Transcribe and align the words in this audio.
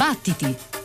Battiti! 0.00 0.79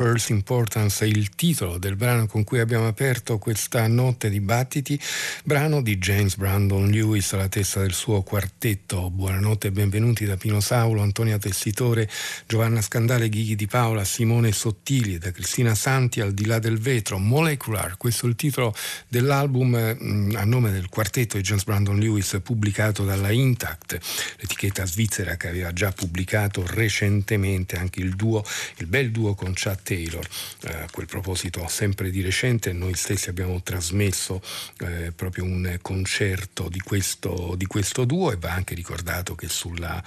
First 0.00 0.30
Importance 0.30 1.04
è 1.04 1.08
il 1.08 1.28
titolo 1.34 1.76
del 1.76 1.94
brano 1.94 2.26
con 2.26 2.42
cui 2.42 2.58
abbiamo 2.58 2.86
aperto 2.86 3.36
questa 3.36 3.86
notte 3.86 4.30
di 4.30 4.40
battiti, 4.40 4.98
brano 5.44 5.82
di 5.82 5.98
James 5.98 6.36
Brandon 6.36 6.88
Lewis 6.88 7.30
alla 7.34 7.48
testa 7.48 7.80
del 7.80 7.92
suo 7.92 8.22
quartetto. 8.22 9.10
Buonanotte 9.10 9.66
e 9.66 9.72
benvenuti 9.72 10.24
da 10.24 10.38
Pino 10.38 10.60
Saulo, 10.60 11.02
Antonia 11.02 11.36
Tessitore, 11.36 12.08
Giovanna 12.46 12.80
Scandale, 12.80 13.28
Ghighi 13.28 13.56
di 13.56 13.66
Paola, 13.66 14.02
Simone 14.04 14.52
Sottili 14.52 15.18
da 15.18 15.32
Cristina 15.32 15.74
Santi 15.74 16.22
al 16.22 16.32
di 16.32 16.46
là 16.46 16.58
del 16.58 16.78
vetro, 16.78 17.18
Molecular, 17.18 17.98
questo 17.98 18.24
è 18.24 18.30
il 18.30 18.36
titolo 18.36 18.74
dell'album 19.06 19.96
mh, 19.98 20.34
a 20.34 20.44
nome 20.44 20.72
del 20.72 20.88
quartetto 20.88 21.36
di 21.36 21.42
James 21.42 21.64
Brandon 21.64 21.98
Lewis 21.98 22.40
pubblicato 22.42 23.04
dalla 23.04 23.32
Intact, 23.32 23.98
l'etichetta 24.38 24.86
svizzera 24.86 25.36
che 25.36 25.48
aveva 25.48 25.74
già 25.74 25.92
pubblicato 25.92 26.64
recentemente 26.66 27.76
anche 27.76 28.00
il 28.00 28.16
duo, 28.16 28.42
il 28.78 28.86
bel 28.86 29.10
duo 29.10 29.34
con 29.34 29.52
Chad 29.54 29.88
Taylor. 29.90 30.24
Eh, 30.62 30.72
a 30.72 30.88
quel 30.92 31.06
proposito, 31.06 31.66
sempre 31.66 32.10
di 32.10 32.22
recente, 32.22 32.72
noi 32.72 32.94
stessi 32.94 33.28
abbiamo 33.28 33.60
trasmesso 33.60 34.40
eh, 34.78 35.10
proprio 35.10 35.42
un 35.42 35.78
concerto 35.82 36.68
di 36.68 36.78
questo, 36.78 37.54
di 37.56 37.66
questo, 37.66 38.04
duo 38.04 38.30
e 38.30 38.36
va 38.36 38.52
anche 38.52 38.76
ricordato 38.76 39.34
che 39.34 39.48
sulla 39.48 40.00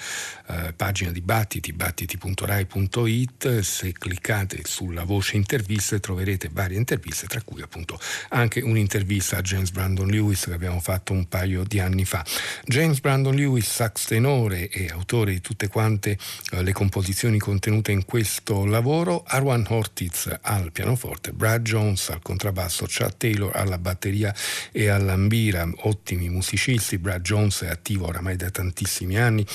eh, 0.47 0.71
pagina 0.73 1.11
di 1.11 1.19
Battiti, 1.19 1.73
battiti.rai.it, 1.73 3.59
se 3.59 3.91
cliccate 3.91 4.61
sulla 4.63 5.03
voce 5.03 5.35
interviste 5.35 5.99
troverete 5.99 6.49
varie 6.49 6.77
interviste, 6.77 7.27
tra 7.27 7.41
cui 7.41 7.61
appunto 7.61 7.99
anche 8.29 8.61
un'intervista 8.61 9.37
a 9.37 9.41
James 9.41 9.71
Brandon 9.71 10.07
Lewis 10.07 10.45
che 10.45 10.53
abbiamo 10.53 10.79
fatto 10.79 11.11
un 11.11 11.27
paio 11.27 11.65
di 11.65 11.79
anni 11.79 12.05
fa. 12.05 12.25
James 12.63 13.01
Brandon 13.01 13.35
Lewis, 13.35 13.69
sax 13.69 14.05
tenore 14.05 14.69
e 14.69 14.87
autore 14.87 15.33
di 15.33 15.41
tutte 15.41 15.67
quante 15.67 16.17
le 16.51 16.71
composizioni 16.71 17.37
contenute 17.37 17.91
in 17.91 18.05
questo 18.05 18.65
lavoro, 18.65 19.23
Arwan 19.27 19.71
Hortitz 19.73 20.37
al 20.41 20.71
pianoforte, 20.71 21.31
Brad 21.31 21.63
Jones 21.63 22.09
al 22.09 22.21
contrabbasso, 22.21 22.85
Chad 22.87 23.17
Taylor 23.17 23.55
alla 23.55 23.77
batteria 23.77 24.33
e 24.71 24.87
all'ambira, 24.87 25.67
ottimi 25.81 26.29
musicisti, 26.29 26.97
Brad 26.97 27.21
Jones 27.21 27.63
è 27.63 27.69
attivo 27.69 28.07
oramai 28.07 28.35
da 28.35 28.49
tantissimi 28.49 29.17
anni, 29.17 29.45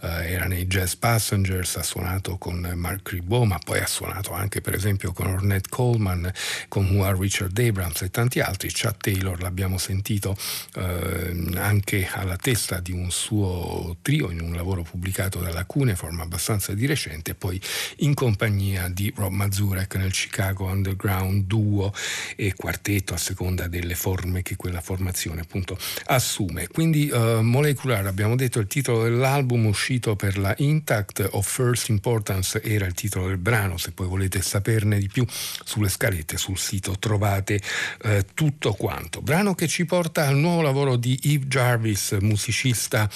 eh, 0.00 0.32
era 0.32 0.46
nei 0.46 0.66
Jazz 0.66 0.94
Passengers, 0.94 1.76
ha 1.76 1.82
suonato 1.82 2.38
con 2.38 2.60
Mark 2.74 3.10
Ribot, 3.10 3.46
ma 3.46 3.58
poi 3.58 3.80
ha 3.80 3.86
suonato 3.86 4.32
anche 4.32 4.60
per 4.60 4.74
esempio 4.74 5.12
con 5.12 5.26
Ornette 5.26 5.68
Coleman, 5.68 6.32
con 6.68 6.86
Richard 7.18 7.56
Abrams 7.58 8.02
e 8.02 8.10
tanti 8.10 8.40
altri, 8.40 8.70
Chad 8.72 8.96
Taylor 8.98 9.40
l'abbiamo 9.40 9.78
sentito 9.78 10.36
eh, 10.74 11.56
anche 11.56 12.08
alla 12.10 12.36
testa 12.36 12.80
di 12.80 12.92
un 12.92 13.10
suo 13.10 13.96
trio 14.02 14.30
in 14.30 14.40
un 14.40 14.54
lavoro 14.54 14.82
pubblicato 14.82 15.40
dalla 15.40 15.64
Cuneiform 15.64 16.20
abbastanza 16.20 16.74
di 16.74 16.86
recente, 16.86 17.34
poi 17.34 17.60
in 17.98 18.14
compagnia 18.14 18.88
di 18.88 19.12
Rob 19.14 19.32
Mazurek 19.48 19.96
nel 19.96 20.12
Chicago 20.12 20.66
Underground 20.66 21.44
duo 21.44 21.92
e 22.36 22.54
quartetto 22.54 23.14
a 23.14 23.16
seconda 23.16 23.66
delle 23.66 23.94
forme 23.94 24.42
che 24.42 24.56
quella 24.56 24.80
formazione 24.80 25.40
appunto 25.40 25.78
assume. 26.06 26.68
Quindi 26.68 27.10
uh, 27.10 27.40
Molecular, 27.40 28.06
abbiamo 28.06 28.36
detto 28.36 28.60
il 28.60 28.66
titolo 28.66 29.04
dell'album 29.04 29.66
uscito 29.66 30.14
per 30.16 30.38
la 30.38 30.54
Intact 30.58 31.26
of 31.32 31.48
First 31.48 31.88
Importance 31.88 32.62
era 32.62 32.84
il 32.84 32.92
titolo 32.92 33.28
del 33.28 33.38
brano, 33.38 33.78
se 33.78 33.92
poi 33.92 34.06
volete 34.06 34.42
saperne 34.42 34.98
di 34.98 35.08
più 35.08 35.24
sulle 35.28 35.88
scalette 35.88 36.36
sul 36.36 36.58
sito 36.58 36.98
trovate 36.98 37.60
uh, 38.04 38.18
tutto 38.34 38.74
quanto. 38.74 39.22
Brano 39.22 39.54
che 39.54 39.66
ci 39.66 39.86
porta 39.86 40.26
al 40.26 40.36
nuovo 40.36 40.60
lavoro 40.60 40.96
di 40.96 41.18
Yves 41.22 41.46
Jarvis, 41.48 42.16
musicista 42.20 43.08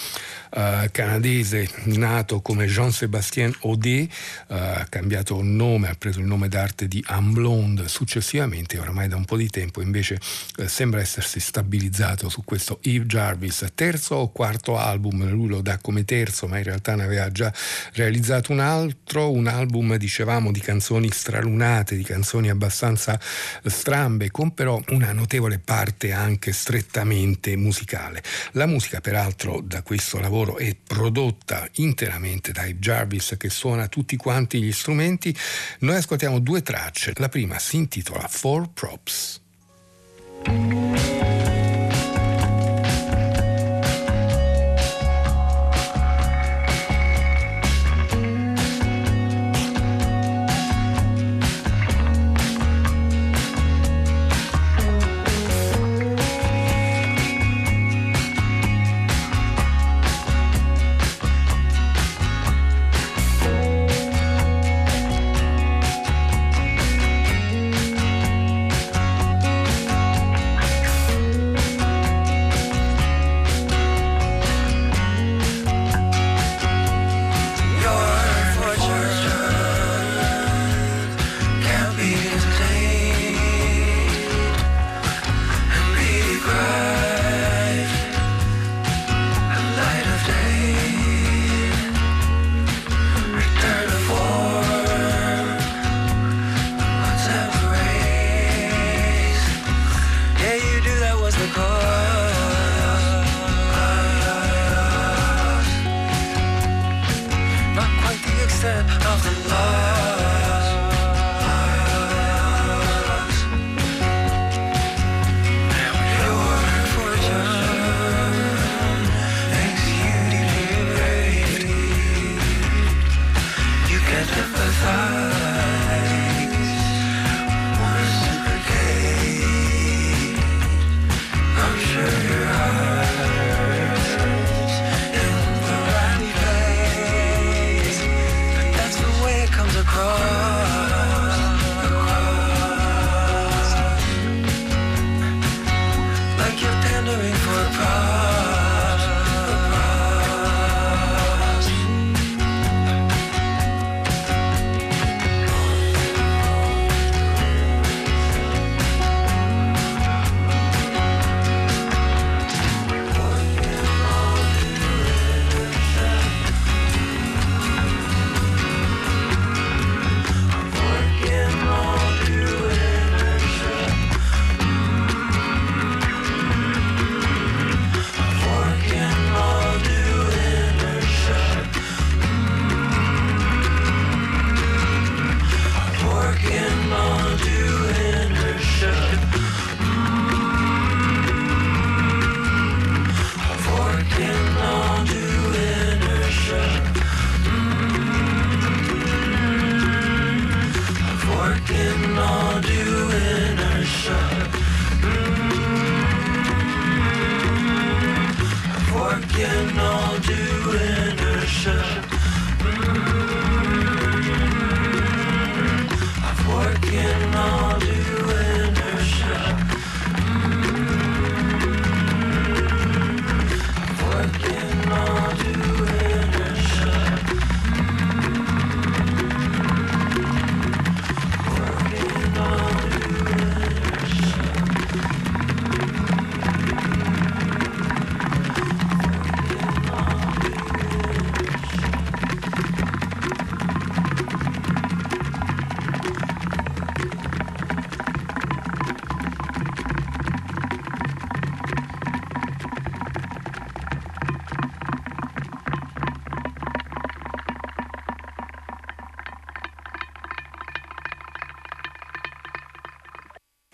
uh, 0.53 0.89
canadese 0.91 1.69
nato 1.85 2.41
come 2.41 2.67
Jean-Sébastien 2.67 3.55
Audet, 3.63 4.11
ha 4.49 4.87
cambiato 4.89 5.43
nome, 5.43 5.89
ha 5.89 5.95
preso 5.95 6.21
il 6.23 6.29
nome 6.29 6.49
d'arte 6.49 6.89
di 6.89 7.03
Amblonde 7.07 7.89
successivamente, 7.89 8.79
oramai 8.79 9.09
da 9.09 9.17
un 9.17 9.25
po' 9.25 9.37
di 9.37 9.49
tempo 9.49 9.83
invece 9.83 10.19
sembra 10.67 11.01
essersi 11.01 11.41
stabilizzato 11.41 12.29
su 12.29 12.43
questo 12.45 12.79
Yves 12.83 13.07
Jarvis, 13.07 13.67
terzo 13.75 14.15
o 14.15 14.31
quarto 14.31 14.79
album, 14.79 15.29
lui 15.29 15.49
lo 15.49 15.61
dà 15.61 15.79
come 15.79 16.05
terzo, 16.05 16.47
ma 16.47 16.59
in 16.59 16.65
realtà 16.65 16.95
ne 16.95 17.03
aveva 17.03 17.31
già 17.31 17.53
realizzato 17.95 18.53
un 18.53 18.61
altro, 18.61 19.31
un 19.31 19.47
album 19.47 19.97
dicevamo 19.97 20.53
di 20.53 20.61
canzoni 20.61 21.11
stralunate, 21.11 21.97
di 21.97 22.05
canzoni 22.05 22.49
abbastanza 22.49 23.21
strambe, 23.65 24.31
con 24.31 24.55
però 24.55 24.81
una 24.89 25.13
notevole 25.13 25.59
parte 25.59 26.13
anche 26.13 26.53
strettamente 26.53 27.57
musicale. 27.57 28.23
La 28.53 28.67
musica 28.67 29.01
peraltro 29.01 29.61
da 29.61 29.83
questo 29.83 30.21
lavoro 30.21 30.57
è 30.57 30.75
prodotta 30.75 31.69
interamente 31.75 32.53
da 32.53 32.65
Yves 32.65 32.81
Jarvis 32.81 33.35
che 33.39 33.51
suona 33.51 33.89
tutti 33.89 34.17
quanti 34.17 34.63
gli 34.63 34.73
strumenti. 34.73 35.37
Noi 35.81 35.97
ascoltiamo 35.97 36.12
due 36.39 36.63
tracce, 36.63 37.13
la 37.17 37.29
prima 37.29 37.59
si 37.59 37.77
intitola 37.77 38.27
Four 38.29 38.71
Props. 38.73 39.41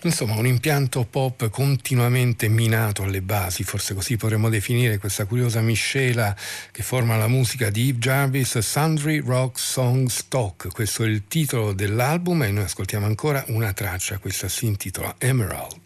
Insomma, 0.09 0.37
un 0.37 0.47
impianto 0.47 1.05
pop 1.05 1.51
continuamente 1.51 2.49
minato 2.49 3.03
alle 3.03 3.21
basi, 3.21 3.63
forse 3.63 3.93
così 3.93 4.17
potremmo 4.17 4.49
definire 4.49 4.97
questa 4.97 5.27
curiosa 5.27 5.61
miscela 5.61 6.35
che 6.73 6.83
forma 6.83 7.19
la 7.19 7.29
musica 7.29 7.69
di 7.69 7.91
Eve 7.91 7.99
Jarvis, 7.99 8.57
Sundry 8.57 9.21
Rock 9.21 9.59
Song 9.59 10.09
Stock. 10.09 10.73
Questo 10.73 11.05
è 11.05 11.09
il 11.09 11.29
titolo 11.29 11.75
dell'album 11.75 12.43
e 12.43 12.51
noi 12.51 12.65
ascoltiamo 12.65 13.05
ancora 13.05 13.45
una 13.49 13.75
traccia, 13.75 14.17
questa 14.17 14.49
si 14.49 14.65
intitola 14.65 15.15
Emerald. 15.19 15.78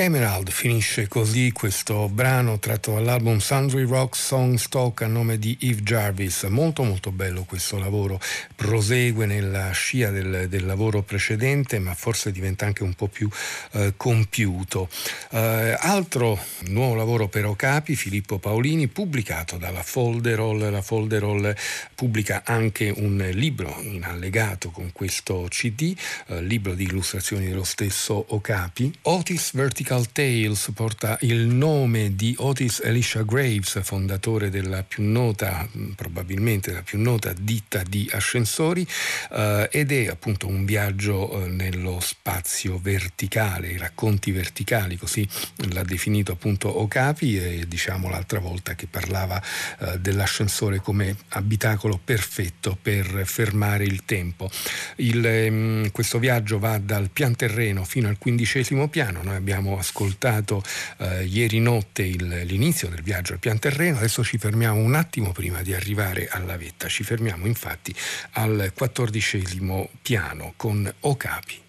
Emerald 0.00 0.48
finisce 0.48 1.08
così 1.08 1.52
questo 1.52 2.08
brano 2.08 2.58
tratto 2.58 2.94
dall'album 2.94 3.36
Sundry 3.36 3.84
Rock 3.84 4.16
Song 4.16 4.56
Stock 4.56 5.02
a 5.02 5.06
nome 5.06 5.38
di 5.38 5.58
Eve 5.60 5.82
Jarvis. 5.82 6.44
Molto 6.44 6.84
molto 6.84 7.12
bello 7.12 7.44
questo 7.44 7.78
lavoro, 7.78 8.18
prosegue 8.56 9.26
nella 9.26 9.72
scia 9.72 10.08
del, 10.08 10.46
del 10.48 10.64
lavoro 10.64 11.02
precedente 11.02 11.78
ma 11.80 11.92
forse 11.92 12.32
diventa 12.32 12.64
anche 12.64 12.82
un 12.82 12.94
po' 12.94 13.08
più 13.08 13.28
eh, 13.72 13.92
compiuto. 13.94 14.88
Eh, 15.32 15.76
altro 15.78 16.42
nuovo 16.68 16.94
lavoro 16.94 17.28
per 17.28 17.44
Ocapi, 17.44 17.94
Filippo 17.94 18.38
Paolini, 18.38 18.88
pubblicato 18.88 19.58
dalla 19.58 19.82
Folderol. 19.82 20.70
La 20.70 20.80
Folderol 20.80 21.54
pubblica 21.94 22.40
anche 22.46 22.90
un 22.96 23.18
libro 23.34 23.76
in 23.82 24.04
allegato 24.04 24.70
con 24.70 24.92
questo 24.92 25.44
CD, 25.50 25.94
eh, 26.28 26.40
libro 26.40 26.72
di 26.72 26.84
illustrazioni 26.84 27.48
dello 27.48 27.64
stesso 27.64 28.24
Ocapi, 28.28 28.90
Otis 29.02 29.52
Vertical 29.52 29.88
Mythical 29.90 30.12
Tales 30.12 30.70
porta 30.72 31.18
il 31.22 31.48
nome 31.48 32.14
di 32.14 32.32
Otis 32.38 32.80
Elisha 32.84 33.22
Graves, 33.22 33.80
fondatore 33.82 34.48
della 34.48 34.84
più 34.84 35.02
nota, 35.02 35.68
probabilmente 35.96 36.72
la 36.72 36.82
più 36.82 37.00
nota 37.00 37.32
ditta 37.32 37.82
di 37.82 38.08
ascensori, 38.12 38.86
eh, 39.32 39.68
ed 39.72 39.90
è 39.90 40.06
appunto 40.06 40.46
un 40.46 40.64
viaggio 40.64 41.42
eh, 41.44 41.48
nello 41.48 41.98
spazio 41.98 42.78
verticale, 42.80 43.72
i 43.72 43.78
racconti 43.78 44.30
verticali, 44.30 44.96
così 44.96 45.26
l'ha 45.72 45.82
definito 45.82 46.30
appunto 46.30 46.80
Okapi, 46.80 47.36
e 47.36 47.64
diciamo 47.66 48.08
l'altra 48.08 48.38
volta 48.38 48.76
che 48.76 48.86
parlava 48.86 49.42
eh, 49.80 49.98
dell'ascensore 49.98 50.78
come 50.78 51.16
abitacolo 51.30 51.98
perfetto 52.02 52.78
per 52.80 53.22
fermare 53.24 53.82
il 53.82 54.04
tempo. 54.04 54.48
Il, 54.96 55.26
ehm, 55.26 55.90
questo 55.90 56.20
viaggio 56.20 56.60
va 56.60 56.78
dal 56.78 57.10
pian 57.10 57.34
terreno 57.34 57.82
fino 57.82 58.06
al 58.06 58.18
quindicesimo 58.18 58.88
piano, 58.88 59.22
noi 59.24 59.34
abbiamo 59.34 59.78
ascoltato 59.80 60.62
eh, 60.98 61.24
ieri 61.24 61.60
notte 61.60 62.02
il, 62.02 62.42
l'inizio 62.44 62.88
del 62.88 63.02
viaggio 63.02 63.32
al 63.32 63.38
pian 63.38 63.58
terreno, 63.58 63.98
adesso 63.98 64.22
ci 64.22 64.38
fermiamo 64.38 64.78
un 64.78 64.94
attimo 64.94 65.32
prima 65.32 65.62
di 65.62 65.74
arrivare 65.74 66.28
alla 66.28 66.56
vetta, 66.56 66.88
ci 66.88 67.02
fermiamo 67.02 67.46
infatti 67.46 67.94
al 68.32 68.72
quattordicesimo 68.74 69.90
piano 70.02 70.54
con 70.56 70.90
Ocapi. 71.00 71.68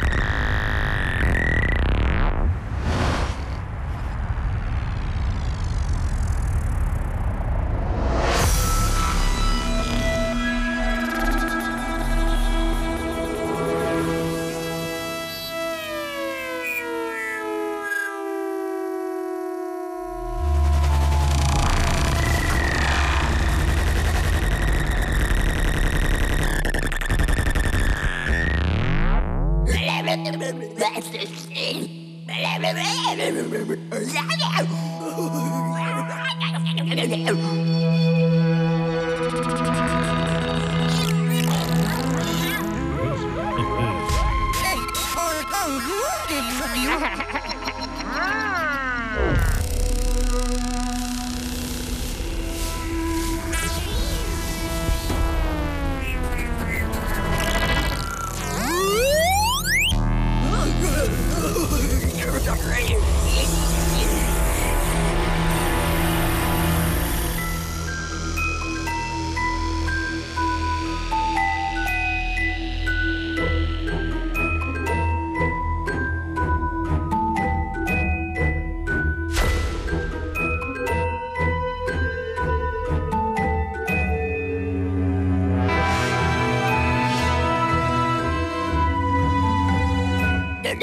you 0.00 0.39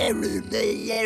Yeah, 0.07 1.03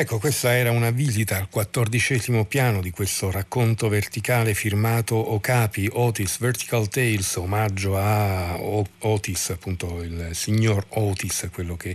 Ecco, 0.00 0.18
questa 0.18 0.56
era 0.56 0.70
una 0.70 0.88
visita 0.88 1.36
al 1.36 1.50
quattordicesimo 1.50 2.46
piano 2.46 2.80
di 2.80 2.90
questo 2.90 3.30
racconto 3.30 3.90
verticale 3.90 4.54
firmato 4.54 5.14
Okapi, 5.14 5.90
Otis 5.92 6.38
Vertical 6.38 6.88
Tales, 6.88 7.36
omaggio 7.36 7.98
a 7.98 8.58
Otis, 8.58 9.50
appunto 9.50 10.02
il 10.02 10.30
signor 10.32 10.86
Otis, 10.88 11.50
quello 11.52 11.76
che 11.76 11.90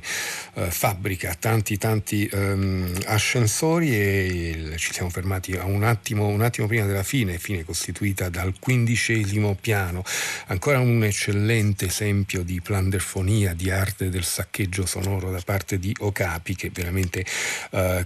eh, 0.53 0.69
fabbrica 0.69 1.33
tanti 1.33 1.79
tanti 1.79 2.29
um, 2.31 2.93
ascensori 3.07 3.95
e 3.95 4.73
ci 4.77 4.93
siamo 4.93 5.09
fermati 5.09 5.53
un 5.53 5.83
attimo, 5.83 6.27
un 6.27 6.43
attimo 6.43 6.67
prima 6.67 6.85
della 6.85 7.01
fine, 7.01 7.39
fine 7.39 7.63
costituita 7.63 8.29
dal 8.29 8.53
quindicesimo 8.59 9.57
piano, 9.59 10.03
ancora 10.45 10.79
un 10.79 11.03
eccellente 11.03 11.87
esempio 11.87 12.43
di 12.43 12.61
planderfonia, 12.61 13.55
di 13.55 13.71
arte 13.71 14.11
del 14.11 14.25
saccheggio 14.25 14.85
sonoro 14.85 15.31
da 15.31 15.41
parte 15.43 15.79
di 15.79 15.91
Okapi 15.97 16.55
che 16.55 16.69
veramente 16.71 17.25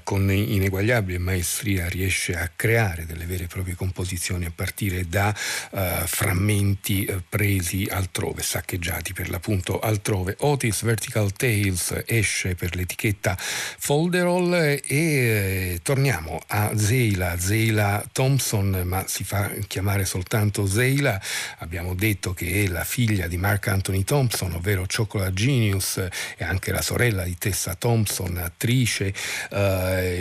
con 0.03 0.31
ineguagliabile 0.31 1.17
maestria 1.17 1.87
riesce 1.87 2.33
a 2.33 2.49
creare 2.55 3.05
delle 3.05 3.25
vere 3.25 3.45
e 3.45 3.47
proprie 3.47 3.75
composizioni 3.75 4.45
a 4.45 4.51
partire 4.53 5.07
da 5.07 5.33
uh, 5.71 5.79
frammenti 6.05 7.07
uh, 7.09 7.21
presi 7.27 7.87
altrove, 7.89 8.41
saccheggiati 8.41 9.13
per 9.13 9.29
l'appunto 9.29 9.79
altrove. 9.79 10.35
Otis 10.39 10.83
Vertical 10.83 11.33
Tales 11.33 12.03
esce 12.05 12.55
per 12.55 12.75
l'etichetta 12.75 13.37
Folderol 13.39 14.53
e 14.53 14.81
eh, 14.87 15.79
torniamo 15.83 16.41
a 16.47 16.71
Zeila, 16.77 17.37
Zeila 17.39 18.03
Thompson, 18.11 18.81
ma 18.85 19.05
si 19.07 19.23
fa 19.23 19.49
chiamare 19.67 20.05
soltanto 20.05 20.65
Zeila. 20.67 21.19
Abbiamo 21.59 21.93
detto 21.95 22.33
che 22.33 22.63
è 22.63 22.67
la 22.67 22.83
figlia 22.83 23.27
di 23.27 23.37
Mark 23.37 23.67
Anthony 23.67 24.03
Thompson, 24.03 24.53
ovvero 24.53 24.85
Chocolate 24.85 25.33
Genius, 25.33 25.97
e 26.37 26.43
anche 26.43 26.71
la 26.71 26.81
sorella 26.81 27.23
di 27.23 27.37
Tessa 27.37 27.75
Thompson, 27.75 28.37
attrice. 28.37 29.13
Eh, 29.51 29.78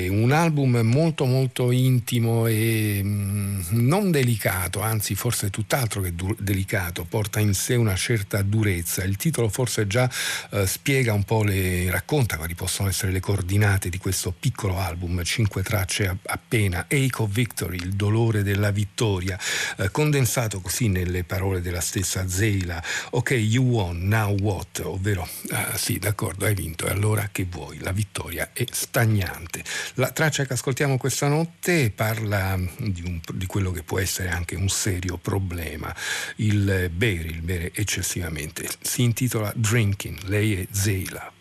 un 0.08 0.32
album 0.32 0.80
molto 0.82 1.24
molto 1.24 1.70
intimo 1.70 2.46
e 2.46 3.00
mm, 3.02 3.60
non 3.70 4.10
delicato, 4.10 4.80
anzi 4.80 5.14
forse 5.14 5.50
tutt'altro 5.50 6.00
che 6.00 6.14
du- 6.14 6.36
delicato, 6.38 7.04
porta 7.04 7.40
in 7.40 7.54
sé 7.54 7.74
una 7.74 7.96
certa 7.96 8.42
durezza. 8.42 9.04
Il 9.04 9.16
titolo 9.16 9.48
forse 9.48 9.86
già 9.86 10.10
eh, 10.50 10.66
spiega 10.66 11.12
un 11.12 11.24
po' 11.24 11.42
le 11.42 11.90
racconta 11.90 12.36
quali 12.36 12.54
possono 12.54 12.88
essere 12.88 13.12
le 13.12 13.20
coordinate 13.20 13.88
di 13.88 13.98
questo 13.98 14.34
piccolo 14.38 14.78
album, 14.78 15.22
cinque 15.24 15.62
tracce 15.62 16.18
appena, 16.24 16.86
Ache 16.88 17.22
of 17.22 17.30
Victory, 17.30 17.76
il 17.76 17.94
dolore 17.94 18.42
della 18.42 18.70
vittoria, 18.70 19.38
eh, 19.76 19.90
condensato 19.90 20.60
così 20.60 20.88
nelle 20.88 21.24
parole 21.24 21.60
della 21.60 21.80
stessa 21.80 22.28
Zeila, 22.28 22.82
ok 23.10 23.30
you 23.30 23.64
won, 23.64 24.06
now 24.08 24.34
what, 24.40 24.80
ovvero 24.84 25.26
ah, 25.50 25.76
sì 25.76 25.98
d'accordo 25.98 26.44
hai 26.44 26.54
vinto 26.54 26.86
e 26.86 26.90
allora 26.90 27.28
che 27.32 27.46
vuoi, 27.48 27.78
la 27.78 27.92
vittoria 27.92 28.50
è 28.52 28.64
stagnante 28.70 29.47
importante. 29.48 29.64
La 29.94 30.10
traccia 30.10 30.44
che 30.44 30.52
ascoltiamo 30.52 30.98
questa 30.98 31.28
notte 31.28 31.90
parla 31.90 32.58
di, 32.76 33.02
un, 33.04 33.20
di 33.32 33.46
quello 33.46 33.70
che 33.70 33.82
può 33.82 33.98
essere 33.98 34.28
anche 34.28 34.54
un 34.54 34.68
serio 34.68 35.16
problema, 35.16 35.94
il 36.36 36.90
bere, 36.92 37.28
il 37.28 37.40
bere 37.40 37.72
eccessivamente. 37.74 38.68
Si 38.80 39.02
intitola 39.02 39.52
Drinking, 39.56 40.18
lei 40.24 40.60
è 40.60 40.66
Zeila. 40.70 41.32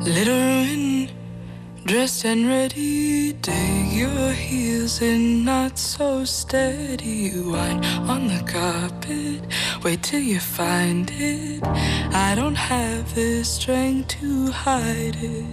Little 0.00 0.48
Dressed 1.84 2.26
and 2.26 2.46
ready, 2.46 3.17
dig 3.42 3.92
your 3.92 4.32
heels 4.32 5.00
in, 5.02 5.44
not 5.44 5.78
so 5.78 6.24
steady. 6.24 7.30
Wine 7.40 7.84
on 8.08 8.28
the 8.28 8.42
carpet, 8.46 9.42
wait 9.84 10.02
till 10.02 10.20
you 10.20 10.40
find 10.40 11.10
it. 11.14 11.62
I 12.12 12.34
don't 12.34 12.56
have 12.56 13.14
the 13.14 13.44
strength 13.44 14.08
to 14.20 14.50
hide 14.50 15.16
it. 15.16 15.44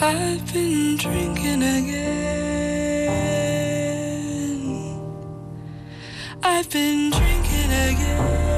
I've 0.00 0.52
been 0.52 0.96
drinking 0.96 1.62
again. 1.62 2.22
I've 6.42 6.68
been 6.70 7.10
drinking 7.10 7.70
again. 7.70 8.52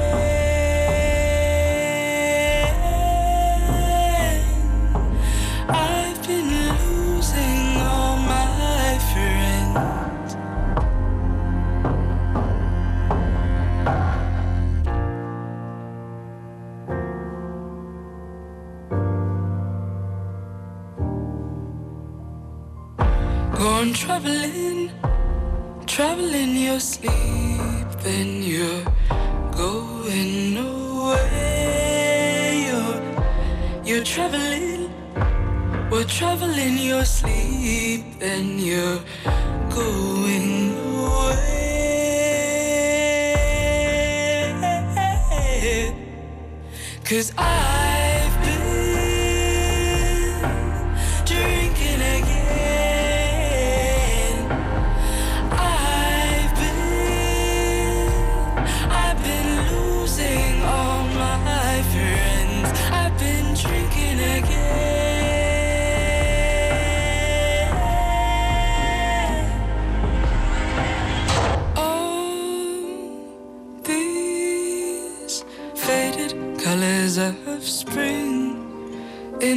Gone 23.75 23.91
traveling, 23.91 24.89
traveling 25.85 26.55
your 26.55 26.79
sleep, 26.79 27.87
then 28.05 28.41
you're 28.41 28.85
going 29.51 30.55
away. 30.55 32.07
You're, 32.67 33.01
you're 33.83 34.05
traveling, 34.05 34.89
we're 35.91 36.05
traveling 36.05 36.77
your 36.77 37.03
sleep, 37.03 38.17
then 38.17 38.59
you're 38.59 39.01
going 39.69 40.73
away. 40.77 41.65
Cause 47.03 47.33
I 47.37 47.94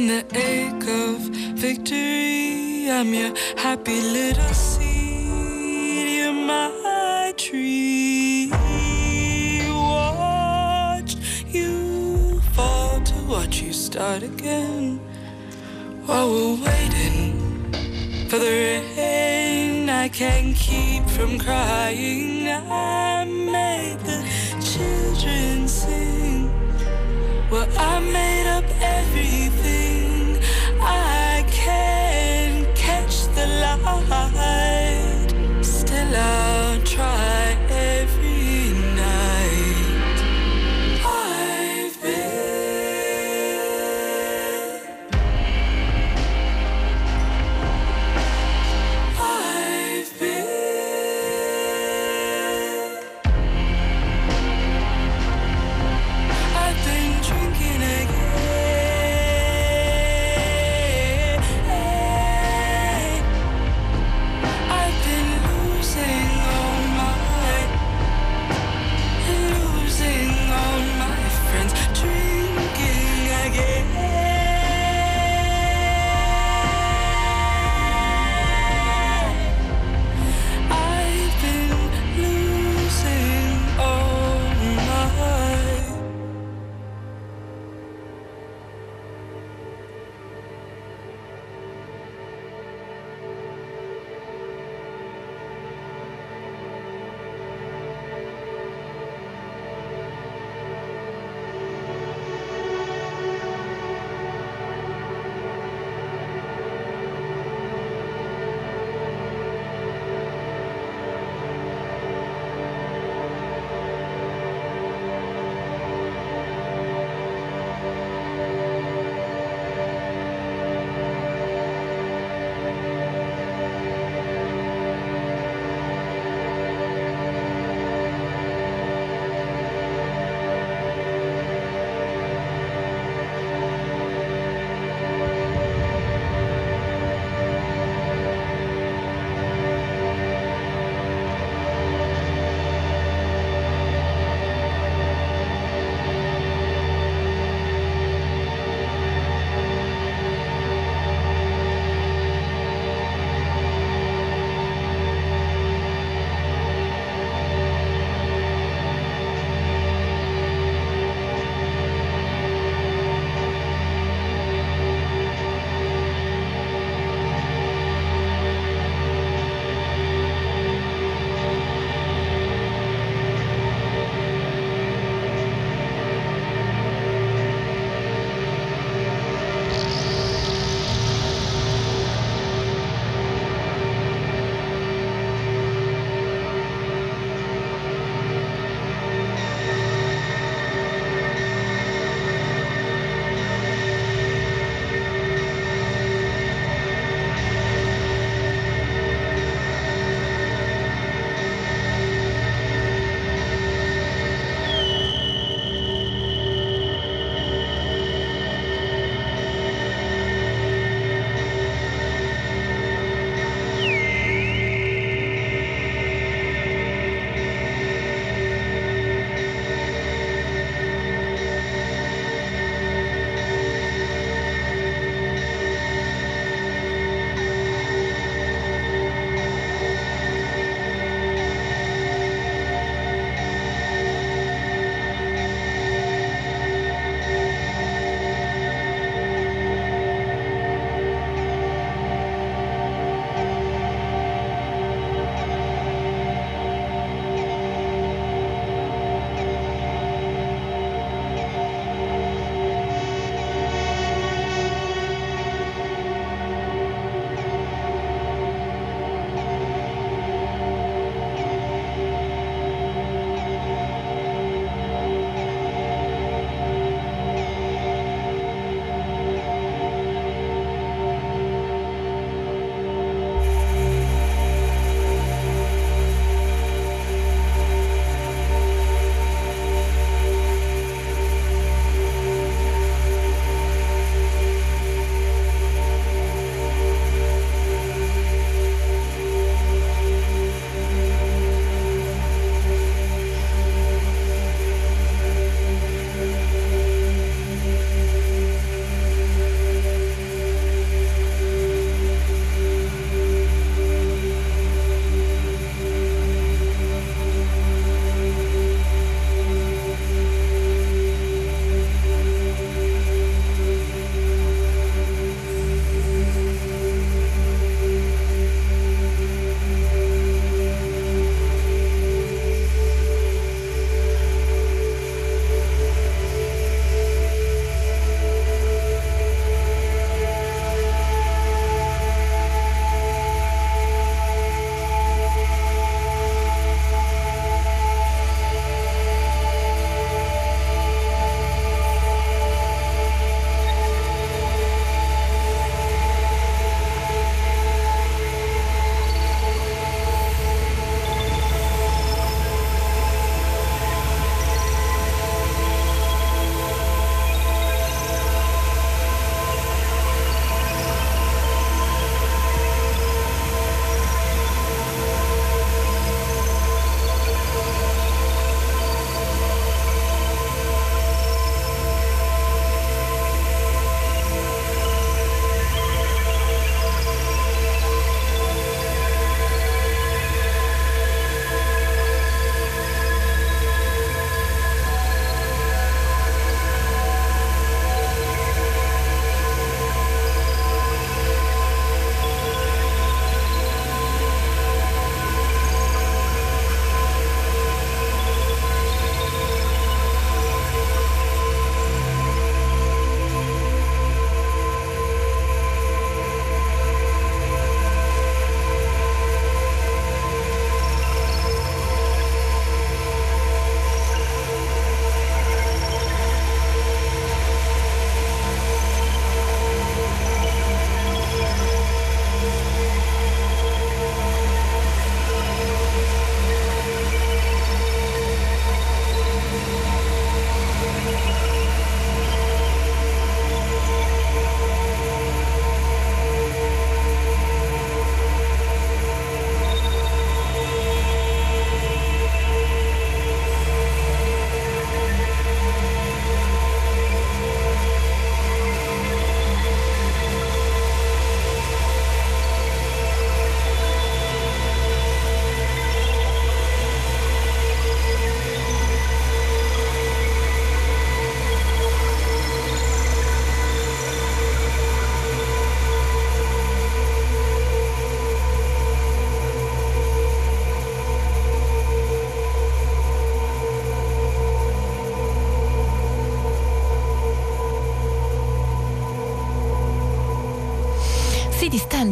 the 0.09 0.25
ache 0.33 0.87
of 0.87 1.19
victory. 1.55 2.89
I'm 2.89 3.13
your 3.13 3.31
happy 3.55 4.01
little 4.01 4.53
seed. 4.55 6.07
You're 6.17 6.33
my 6.33 7.31
tree. 7.37 8.49
Watch 9.69 11.15
you 11.49 12.41
fall 12.55 12.99
to 13.01 13.15
watch 13.27 13.61
you 13.61 13.71
start 13.71 14.23
again. 14.23 14.99
While 16.07 16.29
we're 16.31 16.65
waiting 16.65 17.35
for 18.29 18.39
the 18.39 18.81
rain, 18.97 19.91
I 19.91 20.09
can't 20.09 20.55
keep 20.55 21.03
from 21.07 21.37
crying. 21.37 22.47
I 22.47 23.25
made 23.25 23.99
the 24.09 24.19
children 24.59 25.67
sing. 25.67 26.49
Well, 27.51 27.67
I 27.77 27.99
made 27.99 28.47
up 28.57 28.78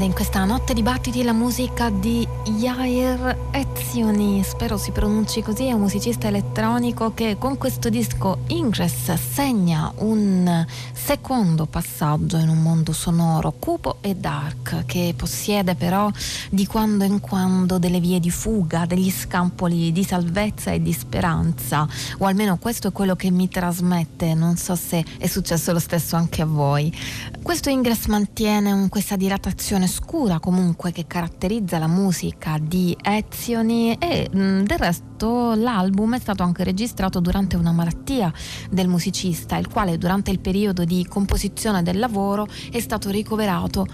in 0.07 0.13
questa 0.13 0.45
notte 0.45 0.73
di 0.73 0.83
battiti 0.83 1.21
la 1.21 1.33
musica 1.33 1.89
di 1.89 2.25
Jair 2.45 3.49
Ezioni, 3.51 4.41
spero 4.41 4.77
si 4.77 4.91
pronunci 4.91 5.41
così, 5.41 5.65
è 5.65 5.73
un 5.73 5.81
musicista 5.81 6.27
elettronico 6.27 7.13
che 7.13 7.35
con 7.37 7.57
questo 7.57 7.89
disco 7.89 8.39
Ingress 8.47 9.13
segna 9.15 9.91
un 9.97 10.65
secondo 10.93 11.65
passaggio 11.65 12.37
in 12.37 12.47
un 12.47 12.61
mondo 12.61 12.93
sonoro 12.93 13.53
cupo 13.59 13.97
e 13.99 14.15
dark 14.15 14.85
che 14.85 15.13
possiede 15.15 15.75
però 15.75 16.09
di 16.49 16.65
quando 16.65 17.03
in 17.03 17.19
quando 17.19 17.77
delle 17.77 17.99
vie 17.99 18.21
di 18.21 18.31
fuga, 18.31 18.85
degli 18.85 19.11
scampoli 19.11 19.91
di 19.91 20.05
salvezza 20.05 20.71
e 20.71 20.81
di 20.81 20.93
speranza, 20.93 21.85
o 22.19 22.25
almeno 22.25 22.57
questo 22.57 22.87
è 22.87 22.91
quello 22.93 23.17
che 23.17 23.29
mi 23.29 23.49
trasmette, 23.49 24.33
non 24.33 24.55
so 24.55 24.75
se 24.75 25.03
è 25.17 25.27
successo 25.27 25.73
lo 25.73 25.79
stesso 25.79 26.15
anche 26.15 26.41
a 26.43 26.45
voi. 26.45 26.95
Questo 27.41 27.69
Ingress 27.69 28.05
mantiene 28.05 28.71
un, 28.71 28.87
questa 28.89 29.15
dilatazione 29.15 29.87
scura 29.97 30.39
comunque 30.39 30.91
che 30.91 31.07
caratterizza 31.07 31.79
la 31.79 31.87
musica 31.87 32.59
di 32.61 32.95
Ezioni 33.01 33.95
e 33.97 34.29
mh, 34.31 34.63
del 34.63 34.77
resto 34.77 35.55
l'album 35.55 36.15
è 36.15 36.19
stato 36.19 36.43
anche 36.43 36.63
registrato 36.63 37.19
durante 37.19 37.55
una 37.55 37.71
malattia 37.71 38.31
del 38.69 38.87
musicista, 38.87 39.57
il 39.57 39.67
quale 39.67 39.97
durante 39.97 40.29
il 40.29 40.39
periodo 40.39 40.83
di 40.83 41.03
composizione 41.09 41.81
del 41.81 41.97
lavoro 41.97 42.45
è 42.71 42.79
stato 42.79 43.09
ricoverato 43.09 43.87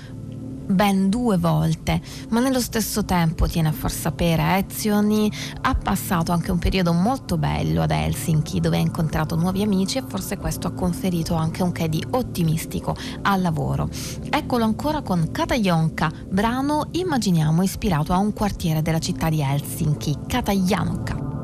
ben 0.65 1.09
due 1.09 1.37
volte, 1.37 2.01
ma 2.29 2.39
nello 2.39 2.59
stesso 2.59 3.03
tempo 3.05 3.47
tiene 3.47 3.69
a 3.69 3.71
far 3.71 3.91
sapere 3.91 4.57
Ezioni 4.57 5.31
ha 5.61 5.75
passato 5.75 6.31
anche 6.31 6.51
un 6.51 6.59
periodo 6.59 6.93
molto 6.93 7.37
bello 7.37 7.81
ad 7.81 7.91
Helsinki 7.91 8.59
dove 8.59 8.77
ha 8.77 8.81
incontrato 8.81 9.35
nuovi 9.35 9.61
amici 9.61 9.97
e 9.97 10.03
forse 10.07 10.37
questo 10.37 10.67
ha 10.67 10.71
conferito 10.73 11.35
anche 11.35 11.63
un 11.63 11.71
che 11.71 11.89
di 11.89 12.03
ottimistico 12.11 12.95
al 13.23 13.41
lavoro. 13.41 13.89
Eccolo 14.29 14.63
ancora 14.63 15.01
con 15.01 15.31
Katajonka, 15.31 16.11
brano 16.29 16.87
immaginiamo 16.91 17.61
ispirato 17.63 18.13
a 18.13 18.17
un 18.17 18.33
quartiere 18.33 18.81
della 18.81 18.99
città 18.99 19.29
di 19.29 19.41
Helsinki, 19.41 20.17
Katajanka. 20.27 21.42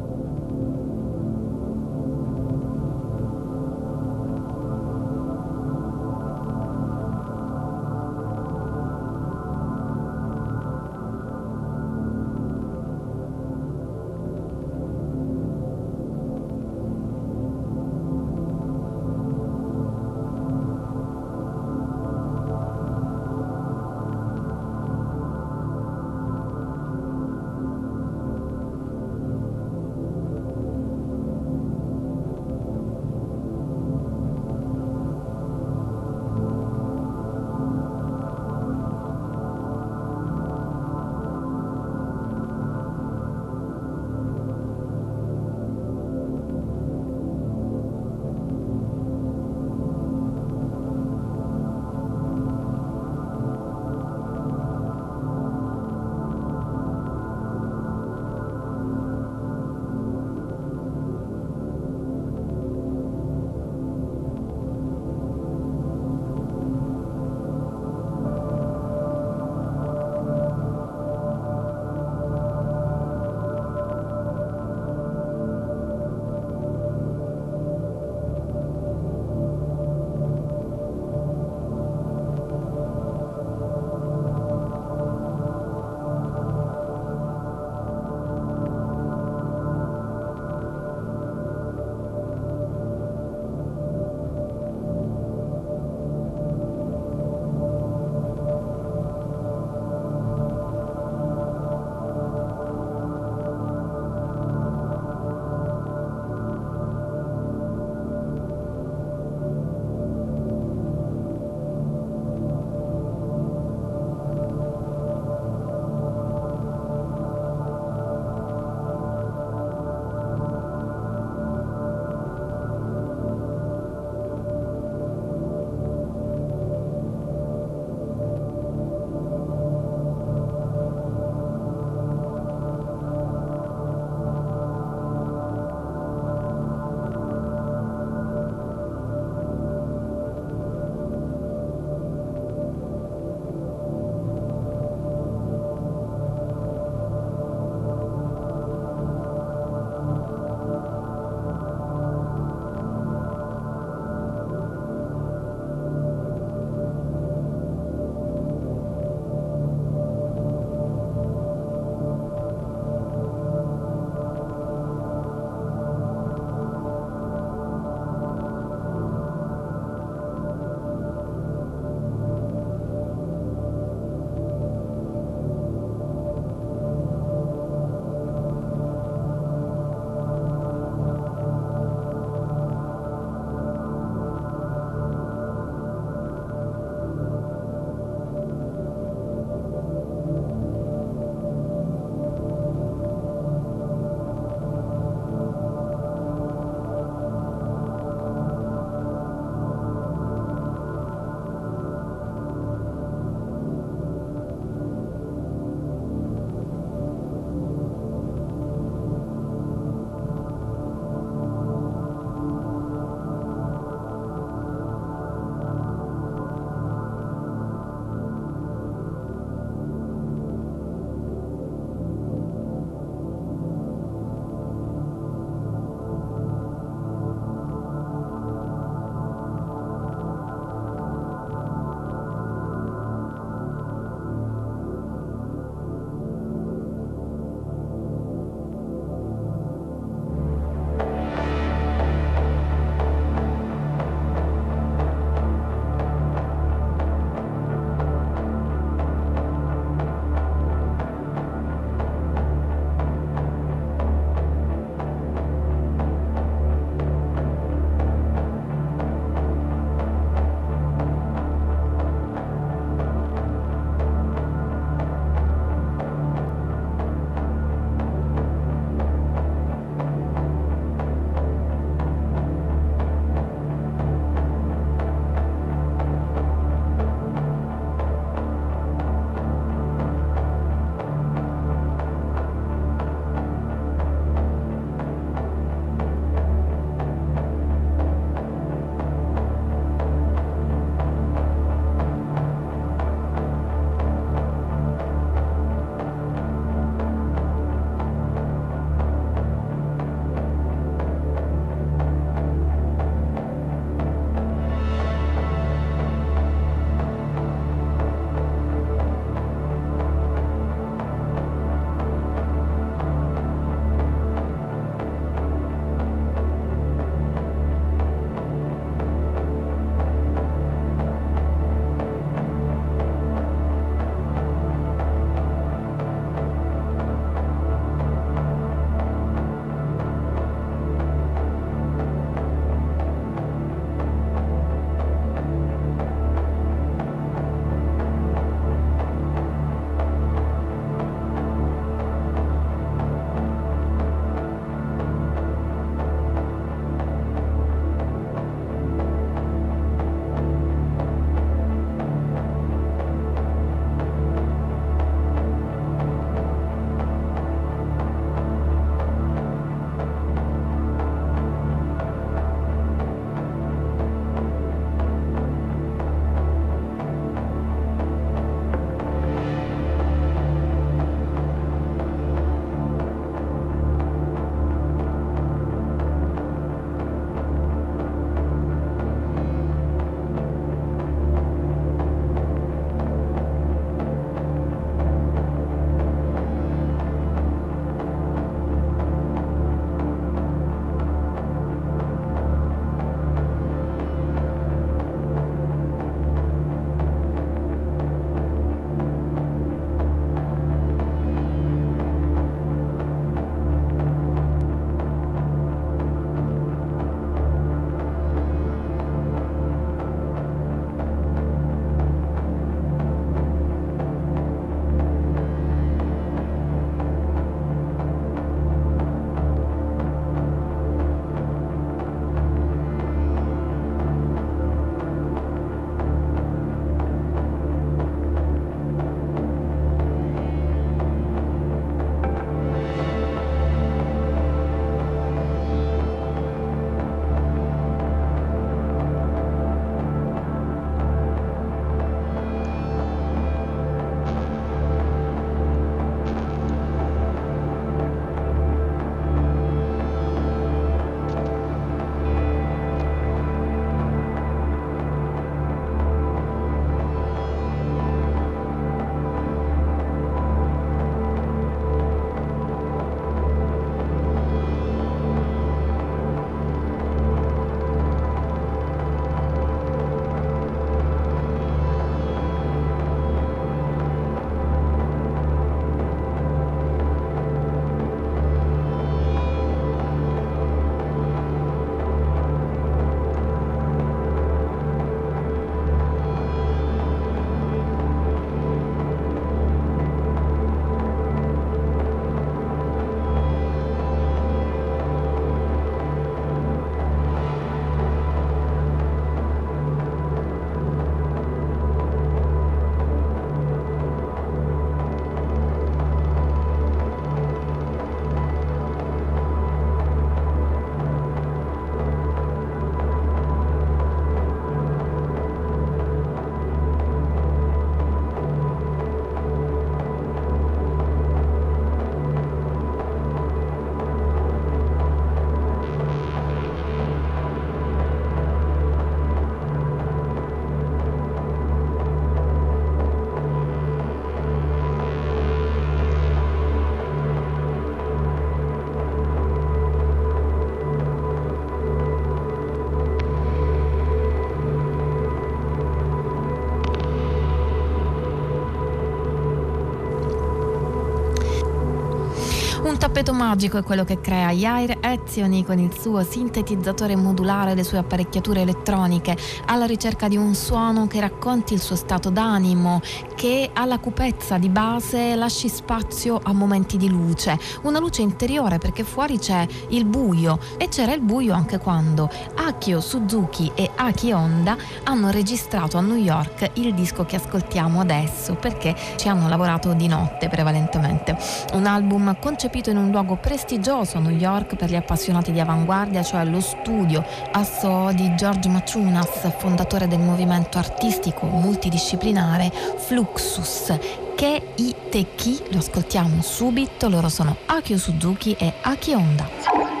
Tappeto 553.11 553.33
magico 553.33 553.77
è 553.77 553.83
quello 553.83 554.05
che 554.05 554.21
crea 554.21 554.51
Yair 554.51 554.99
Ezioni 555.01 555.65
con 555.65 555.77
il 555.77 555.91
suo 555.99 556.23
sintetizzatore 556.23 557.17
modulare 557.17 557.71
e 557.71 557.75
le 557.75 557.83
sue 557.83 557.97
apparecchiature 557.97 558.61
elettroniche, 558.61 559.35
alla 559.65 559.83
ricerca 559.83 560.29
di 560.29 560.37
un 560.37 560.55
suono 560.55 561.07
che 561.07 561.19
racconti 561.19 561.73
il 561.73 561.81
suo 561.81 561.97
stato 561.97 562.29
d'animo, 562.29 563.01
che 563.35 563.69
alla 563.73 563.99
cupezza 563.99 564.57
di 564.57 564.69
base 564.69 565.35
lasci 565.35 565.67
spazio 565.67 566.39
a 566.41 566.53
momenti 566.53 566.95
di 566.95 567.09
luce, 567.09 567.59
una 567.81 567.99
luce 567.99 568.21
interiore 568.21 568.77
perché 568.77 569.03
fuori 569.03 569.37
c'è 569.39 569.67
il 569.89 570.05
buio 570.05 570.57
e 570.77 570.87
c'era 570.87 571.13
il 571.13 571.19
buio 571.19 571.53
anche 571.53 571.79
quando 571.79 572.29
Akio 572.55 573.01
Suzuki 573.01 573.73
e 573.75 573.91
Aki 573.93 574.31
Honda 574.31 574.77
hanno 575.03 575.31
registrato 575.31 575.97
a 575.97 576.01
New 576.01 576.15
York 576.15 576.69
il 576.75 576.93
disco 576.93 577.25
che 577.25 577.35
ascoltiamo 577.35 577.99
adesso 577.99 578.55
perché 578.55 578.95
ci 579.17 579.27
hanno 579.27 579.49
lavorato 579.49 579.91
di 579.91 580.07
notte 580.07 580.47
prevalentemente. 580.47 581.35
Un 581.73 581.85
album 581.85 582.37
concepito 582.39 582.89
in 582.89 582.99
luogo 583.09 583.37
prestigioso 583.37 584.17
a 584.17 584.19
New 584.19 584.35
York 584.35 584.75
per 584.75 584.89
gli 584.89 584.95
appassionati 584.95 585.51
di 585.51 585.59
avanguardia, 585.59 586.21
cioè 586.21 586.45
lo 586.45 586.59
studio 586.59 587.25
Asso 587.51 588.11
di 588.13 588.35
George 588.35 588.69
Maciunas, 588.69 589.51
fondatore 589.57 590.07
del 590.07 590.19
movimento 590.19 590.77
artistico 590.77 591.45
multidisciplinare 591.45 592.71
Fluxus. 592.97 593.97
Che 594.35 594.73
i 594.75 594.95
Teki, 595.09 595.63
lo 595.71 595.79
ascoltiamo 595.79 596.41
subito, 596.41 597.09
loro 597.09 597.29
sono 597.29 597.55
Akio 597.65 597.97
Suzuki 597.97 598.55
e 598.57 598.73
Aki 598.81 599.13
Honda. 599.13 600.00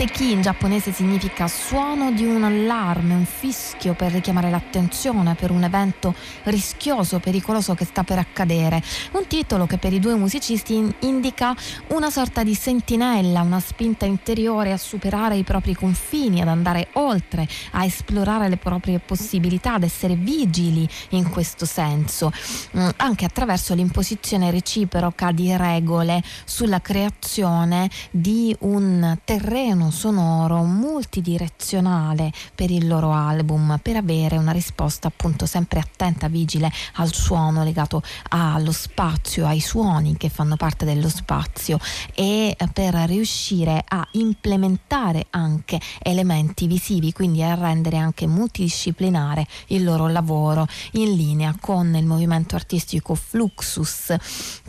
they 0.00 0.06
Iteki 0.20 0.32
in 0.32 0.42
giapponese 0.42 0.92
significa 0.92 1.48
suono 1.48 2.12
di 2.12 2.26
un 2.26 2.44
allarme, 2.44 3.14
un 3.14 3.24
fischio 3.24 3.94
per 3.94 4.12
richiamare 4.12 4.50
l'attenzione 4.50 5.34
per 5.34 5.50
un 5.50 5.64
evento 5.64 6.14
rischioso, 6.44 7.20
pericoloso 7.20 7.74
che 7.74 7.86
sta 7.86 8.02
per 8.02 8.18
accadere. 8.18 8.82
Un 9.12 9.26
titolo 9.26 9.64
che 9.64 9.78
per 9.78 9.94
i 9.94 9.98
due 9.98 10.16
musicisti 10.16 10.94
indica 11.00 11.56
una 11.88 12.10
sorta 12.10 12.42
di 12.42 12.54
sentinella, 12.54 13.40
una 13.40 13.60
spinta 13.60 14.04
interiore 14.04 14.72
a 14.72 14.76
superare 14.76 15.36
i 15.36 15.42
propri 15.42 15.74
confini, 15.74 16.42
ad 16.42 16.48
andare 16.48 16.88
oltre, 16.94 17.48
a 17.72 17.84
esplorare 17.84 18.50
le 18.50 18.58
proprie 18.58 18.98
possibilità, 18.98 19.74
ad 19.74 19.84
essere 19.84 20.16
vigili 20.16 20.86
in 21.10 21.30
questo 21.30 21.64
senso, 21.64 22.30
mm, 22.76 22.88
anche 22.96 23.24
attraverso 23.24 23.74
l'imposizione 23.74 24.50
reciproca 24.50 25.32
di 25.32 25.56
regole 25.56 26.22
sulla 26.44 26.80
creazione 26.80 27.88
di 28.10 28.54
un 28.60 29.16
terreno 29.24 29.90
sonoro 29.90 30.08
multidirezionale 30.10 32.32
per 32.54 32.70
il 32.70 32.86
loro 32.86 33.12
album, 33.12 33.78
per 33.82 33.96
avere 33.96 34.36
una 34.36 34.52
risposta 34.52 35.08
appunto 35.08 35.46
sempre 35.46 35.80
attenta, 35.80 36.28
vigile 36.28 36.70
al 36.94 37.12
suono 37.12 37.62
legato 37.62 38.02
allo 38.30 38.72
spazio, 38.72 39.46
ai 39.46 39.60
suoni 39.60 40.16
che 40.16 40.28
fanno 40.28 40.56
parte 40.56 40.84
dello 40.84 41.08
spazio 41.08 41.78
e 42.14 42.56
per 42.72 42.94
riuscire 43.06 43.84
a 43.86 44.06
implementare 44.12 45.26
anche 45.30 45.80
elementi 46.02 46.66
visivi, 46.66 47.12
quindi 47.12 47.42
a 47.42 47.54
rendere 47.54 47.96
anche 47.96 48.26
multidisciplinare 48.26 49.46
il 49.68 49.84
loro 49.84 50.08
lavoro 50.08 50.66
in 50.92 51.14
linea 51.14 51.54
con 51.60 51.94
il 51.94 52.06
movimento 52.06 52.56
artistico 52.56 53.14
Fluxus 53.14 54.14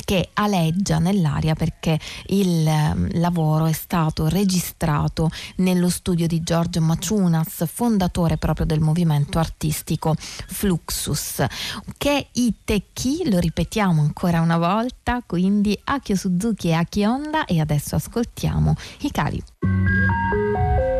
che 0.04 0.30
aleggia 0.34 1.00
nell'aria 1.00 1.56
perché 1.56 2.00
il 2.28 2.68
ehm, 2.68 3.20
lavoro 3.20 3.66
è 3.66 3.72
stato 3.72 4.28
registrato 4.28 5.30
nello 5.58 5.90
studio 5.90 6.28
di 6.28 6.42
Giorgio 6.42 6.82
Maciunas, 6.82 7.66
fondatore 7.68 8.38
proprio 8.38 8.66
del 8.66 8.80
movimento 8.80 9.40
artistico 9.40 10.16
Fluxus. 10.18 11.44
Che 11.98 12.28
Iteki, 12.32 13.30
lo 13.30 13.40
ripetiamo 13.40 14.02
ancora 14.02 14.42
una 14.42 14.58
volta, 14.58 15.22
quindi 15.26 15.80
Akio 15.84 16.16
Suzuki 16.16 16.70
e 16.70 16.74
Aki 16.74 17.06
Honda 17.06 17.46
e 17.46 17.60
adesso 17.60 17.96
ascoltiamo 17.96 18.76
Hikari. 19.00 19.44
Se 19.60 20.91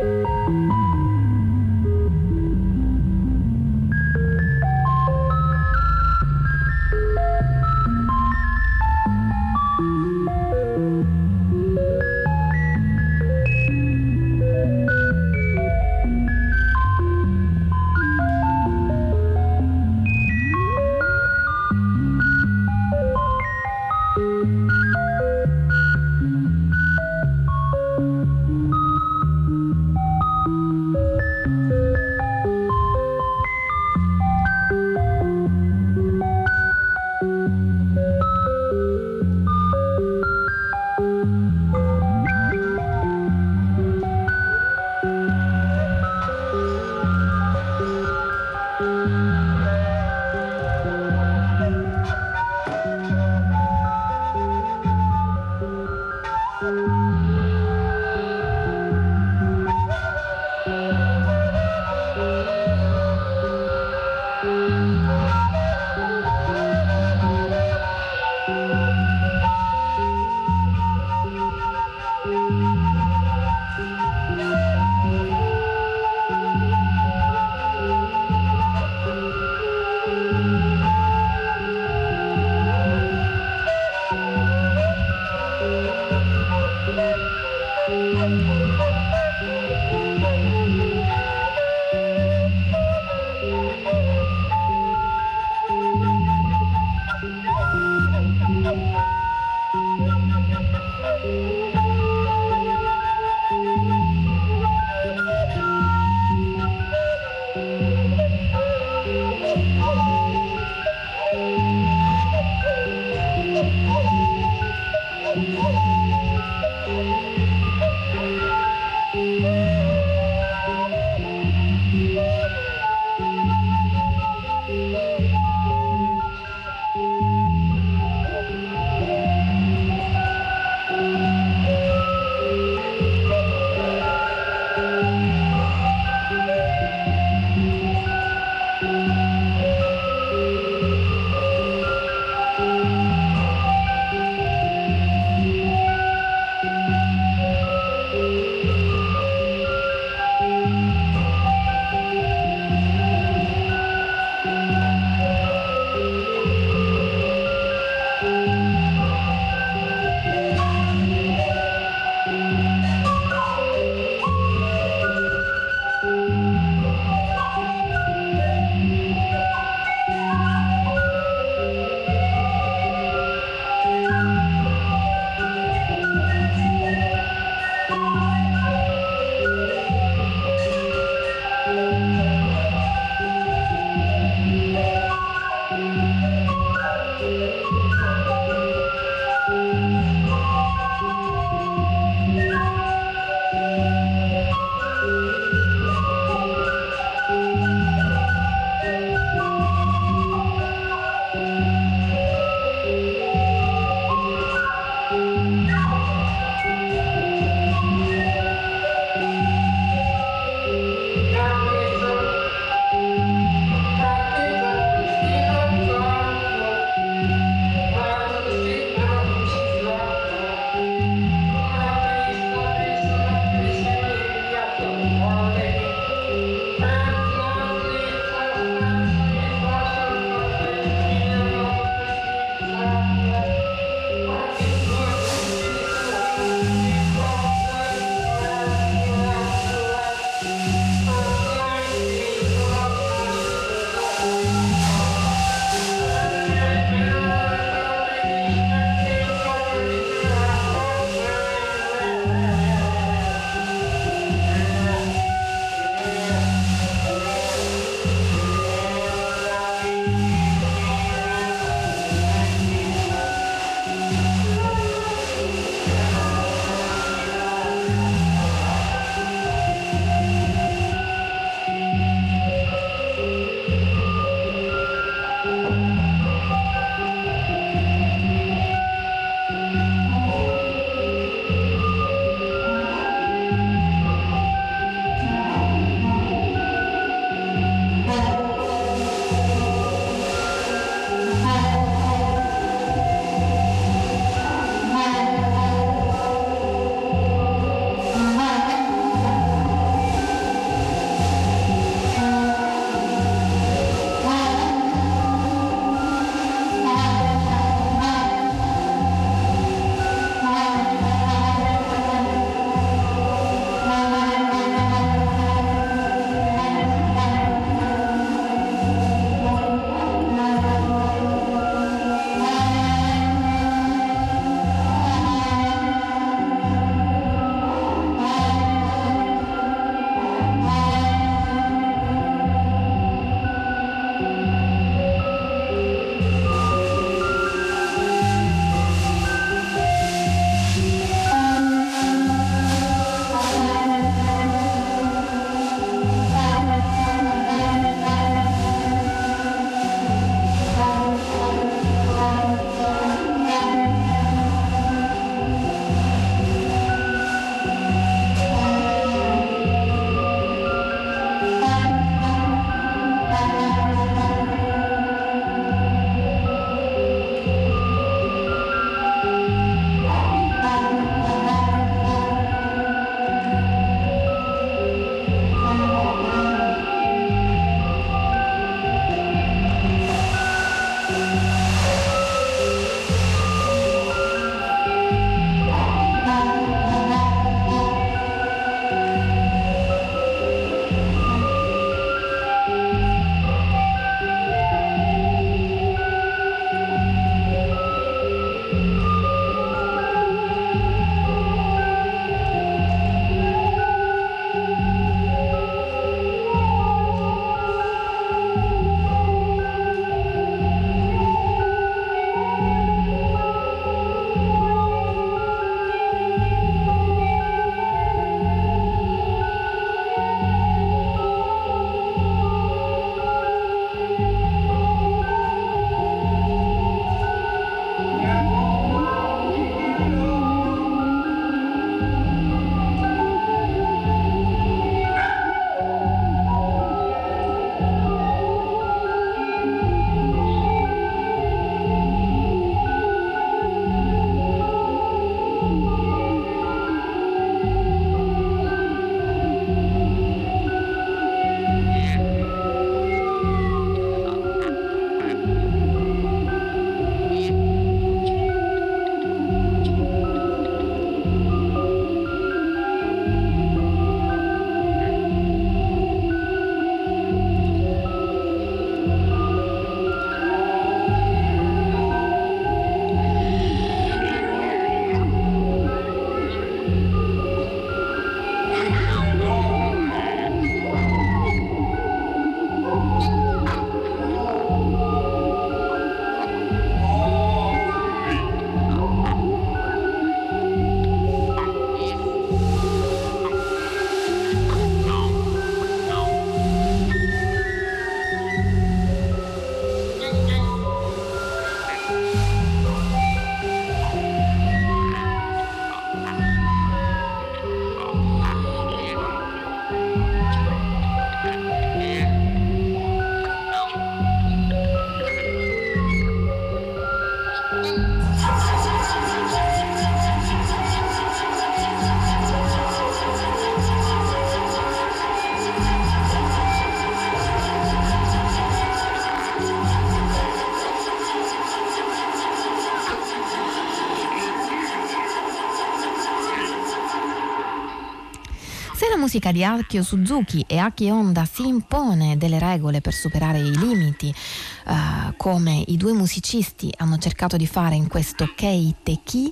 musica 539.32 539.50
di 539.50 539.64
Akio 539.64 540.02
Suzuki 540.02 540.62
e 540.68 540.76
Aki 540.76 541.08
Honda 541.08 541.46
si 541.50 541.66
impone 541.66 542.36
delle 542.36 542.58
regole 542.58 543.00
per 543.00 543.14
superare 543.14 543.60
i 543.60 543.74
limiti, 543.78 544.28
eh, 544.28 545.32
come 545.38 545.82
i 545.86 545.96
due 545.96 546.12
musicisti 546.12 546.92
hanno 546.98 547.16
cercato 547.16 547.56
di 547.56 547.66
fare 547.66 547.94
in 547.94 548.08
questo 548.08 548.52
Kei 548.54 548.94
Teki, 549.02 549.50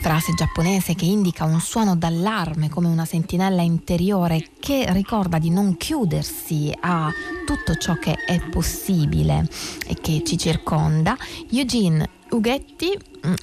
frase 0.00 0.34
giapponese 0.34 0.94
che 0.94 1.06
indica 1.06 1.42
un 1.42 1.58
suono 1.58 1.96
d'allarme 1.96 2.68
come 2.68 2.86
una 2.86 3.04
sentinella 3.04 3.62
interiore 3.62 4.50
che 4.60 4.86
ricorda 4.92 5.38
di 5.38 5.50
non 5.50 5.76
chiudersi 5.76 6.72
a 6.78 7.10
tutto 7.44 7.74
ciò 7.74 7.94
che 7.94 8.14
è 8.24 8.38
possibile 8.48 9.48
e 9.84 9.96
che 10.00 10.22
ci 10.24 10.38
circonda, 10.38 11.16
Eugene 11.50 12.08
Ughetti 12.30 12.96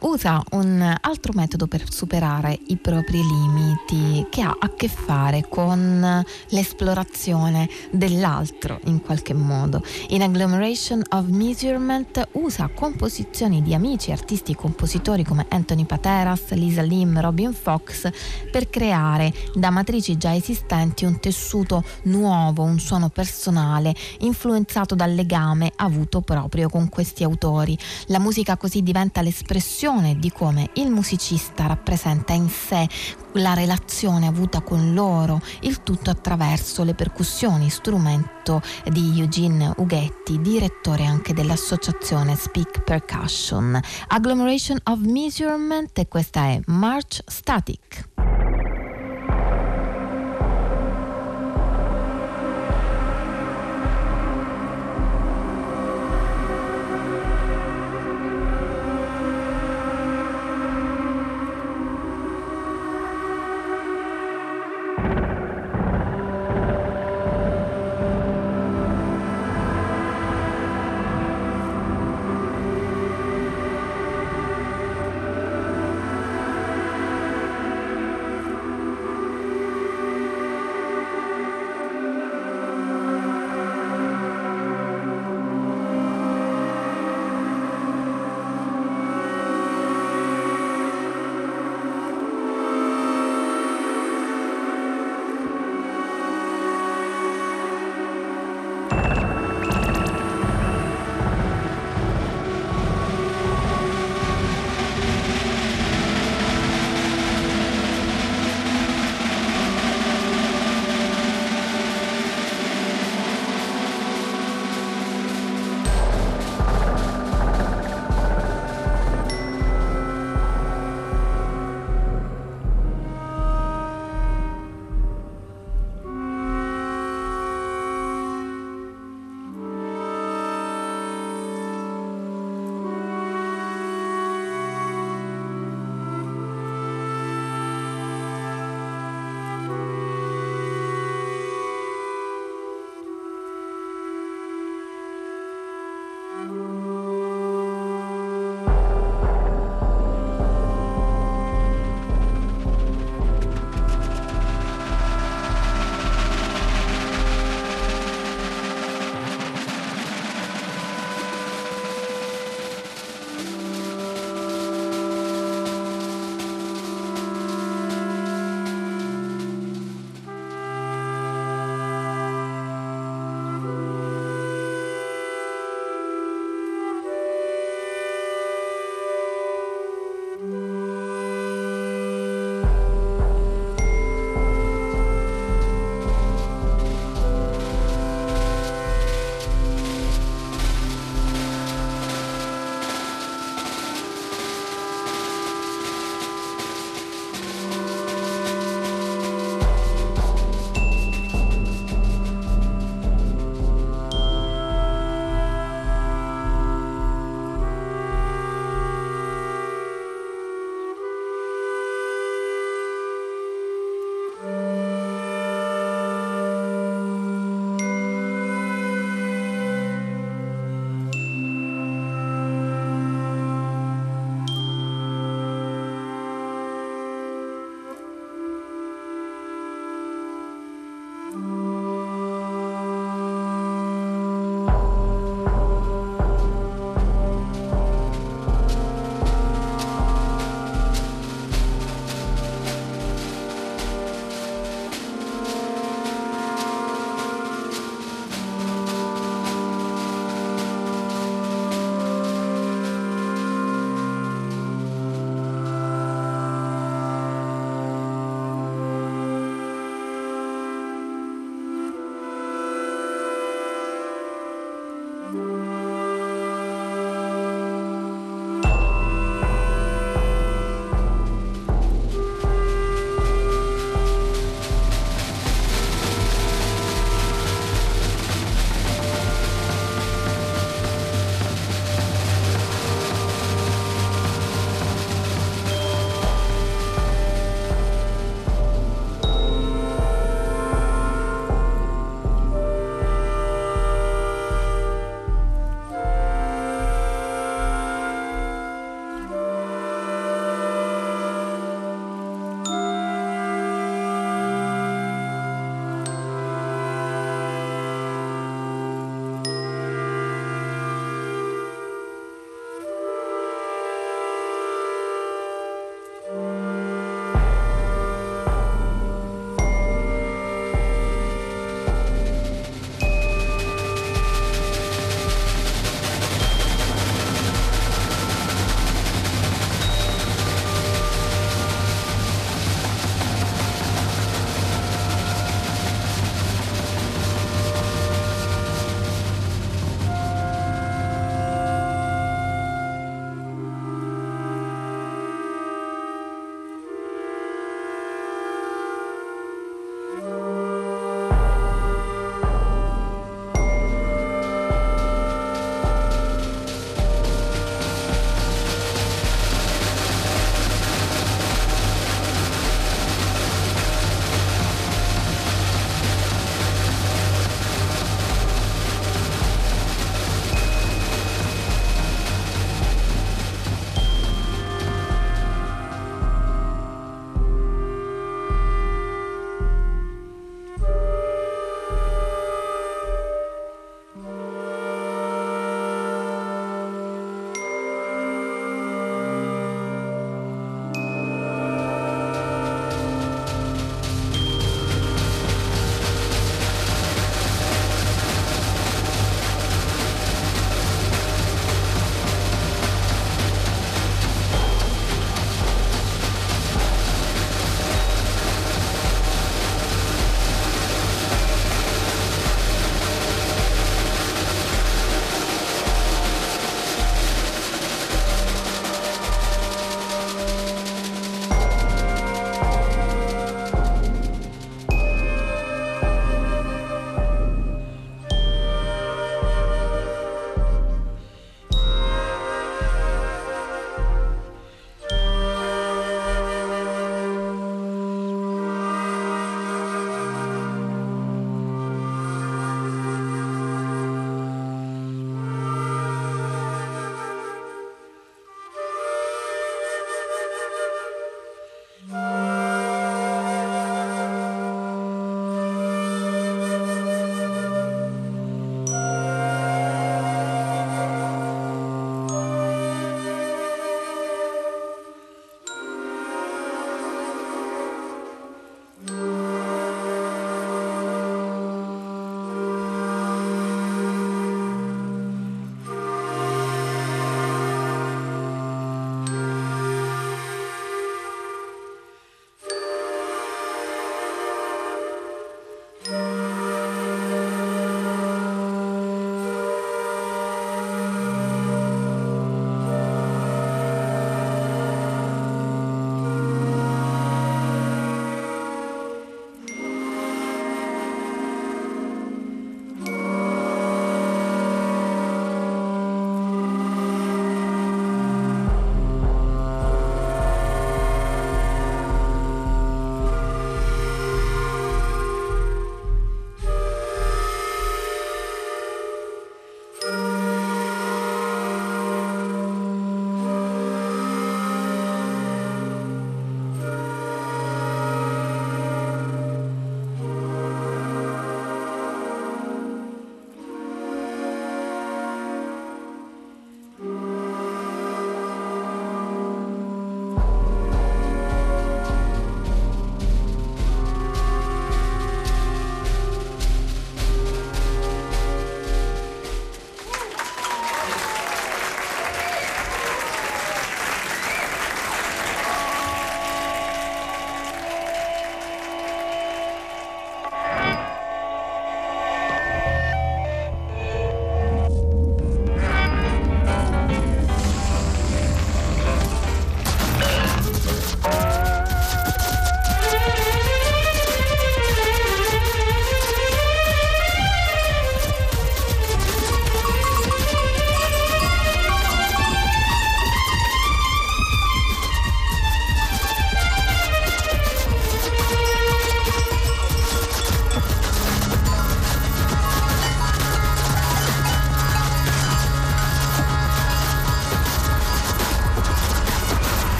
usa 0.00 0.42
un 0.52 0.96
altro 1.00 1.32
metodo 1.34 1.66
per 1.66 1.90
superare 1.90 2.58
i 2.68 2.76
propri 2.76 3.22
limiti 3.22 4.26
che 4.30 4.42
ha 4.42 4.56
a 4.58 4.70
che 4.74 4.88
fare 4.88 5.46
con 5.48 6.24
l'esplorazione 6.48 7.68
dell'altro 7.90 8.80
in 8.84 9.00
qualche 9.00 9.34
modo. 9.34 9.82
In 10.08 10.22
Agglomeration 10.22 11.02
of 11.10 11.26
Measurement 11.26 12.28
usa 12.32 12.68
composizioni 12.68 13.62
di 13.62 13.74
amici 13.74 14.12
artisti 14.12 14.52
e 14.52 14.56
compositori 14.56 15.24
come 15.24 15.46
Anthony 15.48 15.84
Pateras, 15.84 16.50
Lisa 16.50 16.82
Lim, 16.82 17.20
Robin 17.20 17.52
Fox 17.52 18.10
per 18.50 18.68
creare 18.68 19.32
da 19.54 19.70
matrici 19.70 20.16
già 20.16 20.34
esistenti 20.34 21.04
un 21.04 21.18
tessuto 21.20 21.84
nuovo, 22.04 22.62
un 22.62 22.78
suono 22.78 23.08
personale 23.08 23.94
influenzato 24.20 24.94
dal 24.94 25.14
legame 25.14 25.72
avuto 25.76 26.20
proprio 26.20 26.68
con 26.68 26.88
questi 26.88 27.24
autori. 27.24 27.76
La 28.06 28.18
musica 28.18 28.56
così 28.56 28.82
diventa 28.82 29.22
l'espressione 29.22 29.70
di 30.18 30.30
come 30.30 30.70
il 30.74 30.90
musicista 30.90 31.66
rappresenta 31.66 32.34
in 32.34 32.48
sé 32.48 32.86
la 33.32 33.54
relazione 33.54 34.26
avuta 34.26 34.60
con 34.60 34.92
loro, 34.92 35.40
il 35.60 35.82
tutto 35.82 36.10
attraverso 36.10 36.84
le 36.84 36.94
percussioni, 36.94 37.70
strumento 37.70 38.60
di 38.84 39.18
Eugene 39.18 39.72
Ughetti, 39.78 40.40
direttore 40.42 41.06
anche 41.06 41.32
dell'associazione 41.32 42.36
Speak 42.36 42.82
Percussion. 42.82 43.80
Agglomeration 44.08 44.78
of 44.84 44.98
Measurement 45.00 45.98
e 45.98 46.06
questa 46.06 46.48
è 46.48 46.60
March 46.66 47.22
Static. 47.26 48.31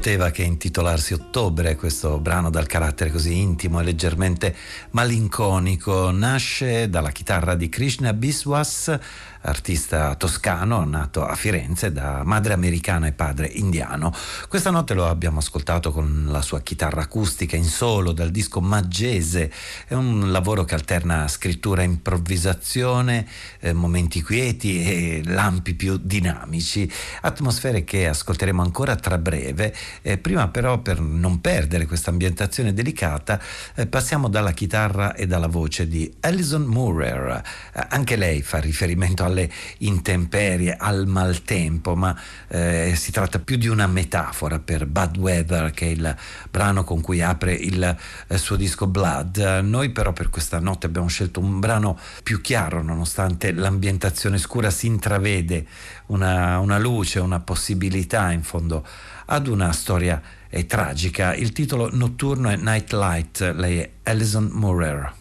Poteva 0.00 0.30
che 0.30 0.44
intitolarsi 0.44 1.12
Ottobre, 1.12 1.76
questo 1.76 2.18
brano 2.20 2.48
dal 2.48 2.66
carattere 2.66 3.10
così 3.10 3.36
intimo 3.36 3.80
e 3.80 3.82
leggermente 3.84 4.56
malinconico. 4.92 6.10
Nasce 6.10 6.88
dalla 6.88 7.10
chitarra 7.10 7.54
di 7.54 7.68
Krishna 7.68 8.14
Biswas, 8.14 8.98
artista 9.42 10.14
toscano 10.16 10.84
nato 10.84 11.24
a 11.24 11.34
Firenze 11.34 11.92
da 11.92 12.22
madre 12.24 12.52
americana 12.52 13.06
e 13.06 13.12
padre 13.12 13.46
indiano. 13.46 14.12
Questa 14.48 14.70
notte 14.70 14.94
lo 14.94 15.06
abbiamo 15.06 15.38
ascoltato 15.38 15.92
con 15.92 16.26
la 16.28 16.42
sua 16.42 16.60
chitarra 16.60 17.02
acustica 17.02 17.56
in 17.56 17.64
solo 17.64 18.12
dal 18.12 18.30
disco 18.30 18.60
Maggese. 18.60 19.50
È 19.86 19.94
un 19.94 20.30
lavoro 20.30 20.64
che 20.64 20.74
alterna 20.74 21.26
scrittura, 21.28 21.82
improvvisazione, 21.82 23.26
eh, 23.60 23.72
momenti 23.72 24.22
quieti 24.22 24.84
e 24.84 25.22
lampi 25.24 25.74
più 25.74 25.98
dinamici, 26.02 26.90
atmosfere 27.22 27.84
che 27.84 28.08
ascolteremo 28.08 28.60
ancora 28.60 28.96
tra 28.96 29.18
breve. 29.18 29.74
Eh, 30.02 30.18
prima 30.18 30.48
però 30.48 30.78
per 30.78 31.00
non 31.00 31.40
perdere 31.40 31.86
questa 31.86 32.10
ambientazione 32.10 32.74
delicata 32.74 33.40
eh, 33.74 33.86
passiamo 33.86 34.28
dalla 34.28 34.52
chitarra 34.52 35.14
e 35.14 35.26
dalla 35.26 35.46
voce 35.46 35.88
di 35.88 36.12
Alison 36.20 36.62
Moorer. 36.62 37.42
Eh, 37.74 37.86
anche 37.88 38.16
lei 38.16 38.42
fa 38.42 38.58
riferimento 38.58 39.24
alle 39.30 39.50
intemperie, 39.78 40.76
al 40.76 41.06
maltempo, 41.06 41.96
ma 41.96 42.14
eh, 42.48 42.92
si 42.96 43.10
tratta 43.10 43.38
più 43.38 43.56
di 43.56 43.68
una 43.68 43.86
metafora 43.86 44.58
per 44.58 44.86
Bad 44.86 45.16
Weather, 45.16 45.70
che 45.70 45.86
è 45.86 45.90
il 45.90 46.16
brano 46.50 46.84
con 46.84 47.00
cui 47.00 47.22
apre 47.22 47.54
il 47.54 47.96
eh, 48.26 48.38
suo 48.38 48.56
disco 48.56 48.86
Blood. 48.86 49.38
Noi 49.62 49.90
però 49.90 50.12
per 50.12 50.30
questa 50.30 50.58
notte 50.58 50.86
abbiamo 50.86 51.08
scelto 51.08 51.40
un 51.40 51.58
brano 51.60 51.98
più 52.22 52.40
chiaro, 52.40 52.82
nonostante 52.82 53.52
l'ambientazione 53.52 54.38
scura 54.38 54.70
si 54.70 54.86
intravede 54.86 55.66
una, 56.06 56.58
una 56.58 56.78
luce, 56.78 57.20
una 57.20 57.40
possibilità 57.40 58.30
in 58.32 58.42
fondo 58.42 58.86
ad 59.26 59.46
una 59.46 59.72
storia 59.72 60.20
è 60.48 60.66
tragica. 60.66 61.34
Il 61.34 61.52
titolo 61.52 61.88
notturno 61.92 62.48
è 62.48 62.56
Nightlight, 62.56 63.52
lei 63.54 63.78
è 63.78 63.90
Alison 64.02 64.48
Moorer. 64.52 65.19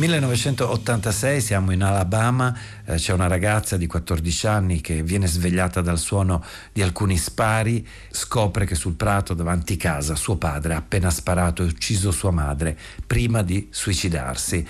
1986 0.00 1.42
siamo 1.42 1.72
in 1.72 1.82
Alabama, 1.82 2.58
eh, 2.86 2.94
c'è 2.94 3.12
una 3.12 3.26
ragazza 3.26 3.76
di 3.76 3.86
14 3.86 4.46
anni 4.46 4.80
che 4.80 5.02
viene 5.02 5.26
svegliata 5.26 5.82
dal 5.82 5.98
suono 5.98 6.42
di 6.72 6.80
alcuni 6.80 7.18
spari, 7.18 7.86
scopre 8.10 8.64
che 8.64 8.74
sul 8.74 8.94
prato 8.94 9.34
davanti 9.34 9.76
casa 9.76 10.14
suo 10.14 10.36
padre 10.36 10.72
ha 10.72 10.78
appena 10.78 11.10
sparato 11.10 11.62
e 11.62 11.66
ucciso 11.66 12.12
sua 12.12 12.30
madre 12.30 12.78
prima 13.06 13.42
di 13.42 13.68
suicidarsi. 13.70 14.66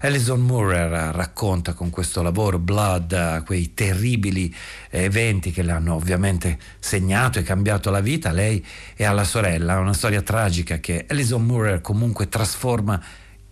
Alison 0.00 0.42
Murrer 0.42 1.14
racconta 1.14 1.72
con 1.72 1.88
questo 1.88 2.20
lavoro 2.20 2.58
Blood 2.58 3.42
quei 3.44 3.72
terribili 3.72 4.54
eventi 4.90 5.50
che 5.50 5.62
le 5.62 5.72
hanno 5.72 5.94
ovviamente 5.94 6.58
segnato 6.78 7.38
e 7.38 7.42
cambiato 7.42 7.90
la 7.90 8.00
vita, 8.00 8.32
lei 8.32 8.62
e 8.94 9.04
alla 9.04 9.24
sorella, 9.24 9.78
una 9.78 9.94
storia 9.94 10.20
tragica 10.20 10.78
che 10.78 11.06
Alison 11.08 11.42
Murrer 11.42 11.80
comunque 11.80 12.28
trasforma 12.28 13.02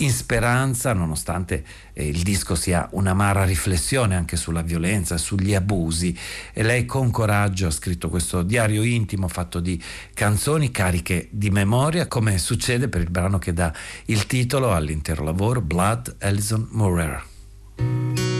in 0.02 0.10
speranza, 0.10 0.92
nonostante 0.92 1.64
eh, 1.92 2.06
il 2.06 2.22
disco 2.22 2.54
sia 2.54 2.88
un'amara 2.92 3.44
riflessione 3.44 4.16
anche 4.16 4.36
sulla 4.36 4.62
violenza, 4.62 5.16
sugli 5.16 5.54
abusi. 5.54 6.16
E 6.52 6.62
lei 6.62 6.84
con 6.84 7.10
coraggio 7.10 7.66
ha 7.66 7.70
scritto 7.70 8.08
questo 8.08 8.42
diario 8.42 8.82
intimo 8.82 9.28
fatto 9.28 9.60
di 9.60 9.80
canzoni 10.14 10.70
cariche 10.70 11.28
di 11.30 11.50
memoria, 11.50 12.06
come 12.06 12.38
succede 12.38 12.88
per 12.88 13.00
il 13.00 13.10
brano 13.10 13.38
che 13.38 13.52
dà 13.52 13.72
il 14.06 14.26
titolo 14.26 14.72
all'intero 14.72 15.24
lavoro, 15.24 15.60
Blood 15.60 16.16
Alison 16.20 16.68
Murrer. 16.72 18.31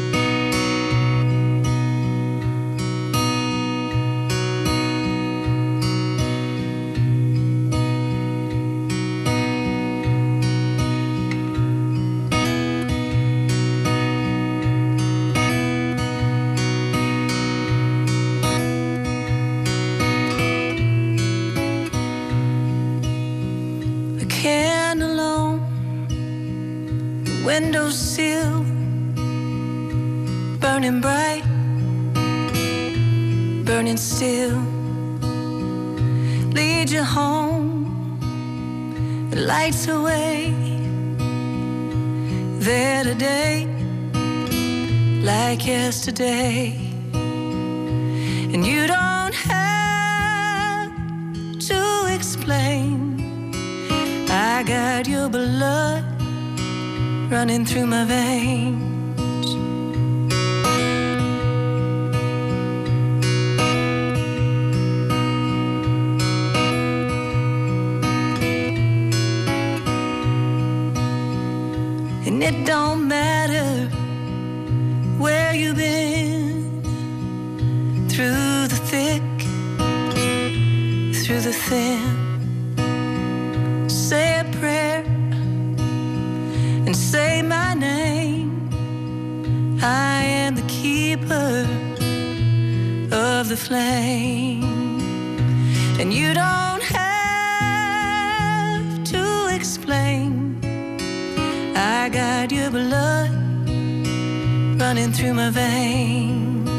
running 104.95 105.11
through 105.11 105.33
my 105.33 105.49
veins. 105.49 106.71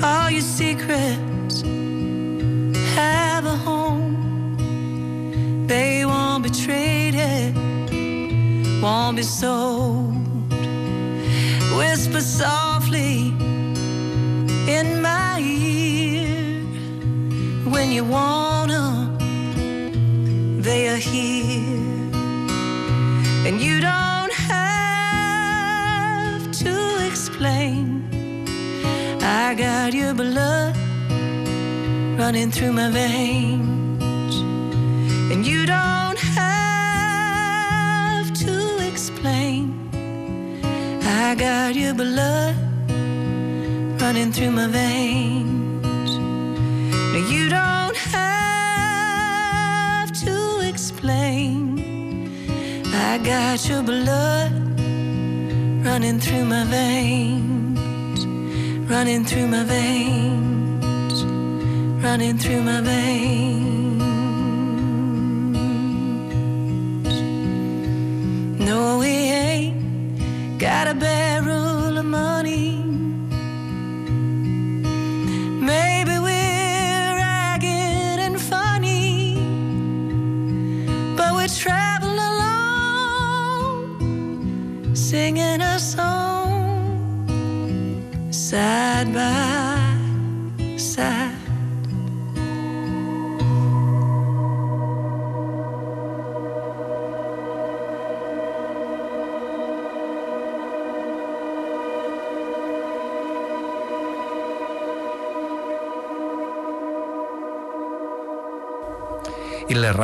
All 0.00 0.30
your 0.30 0.42
secrets 0.42 1.62
have 2.94 3.44
a 3.46 3.56
home, 3.66 4.54
they 5.66 6.04
won't 6.04 6.44
be 6.44 6.50
traded, 6.50 7.56
won't 8.80 9.16
be 9.16 9.24
sold. 9.24 9.49
running 32.40 32.52
through 32.52 32.72
my 32.72 32.88
veins. 32.90 34.34
And 35.30 35.46
you 35.46 35.66
don't 35.66 36.18
have 36.18 37.12
to 38.32 38.78
explain. 38.88 39.90
I 41.04 41.34
got 41.34 41.74
your 41.74 41.92
blood 41.92 42.56
running 44.00 44.32
through 44.32 44.52
my 44.52 44.68
veins. 44.68 46.16
Now 47.12 47.28
you 47.28 47.50
don't 47.50 47.96
have 48.14 50.10
to 50.24 50.60
explain. 50.66 51.78
I 52.86 53.18
got 53.18 53.68
your 53.68 53.82
blood 53.82 54.52
running 55.84 56.18
through 56.18 56.46
my 56.46 56.64
veins, 56.64 58.24
running 58.90 59.26
through 59.26 59.48
my 59.48 59.62
veins 59.64 60.39
running 62.02 62.38
through 62.38 62.62
my 62.62 62.80
veins. 62.80 64.02
No, 68.58 68.98
we 68.98 69.08
ain't 69.08 70.58
got 70.58 70.88
a 70.88 70.94
bear. 70.94 71.39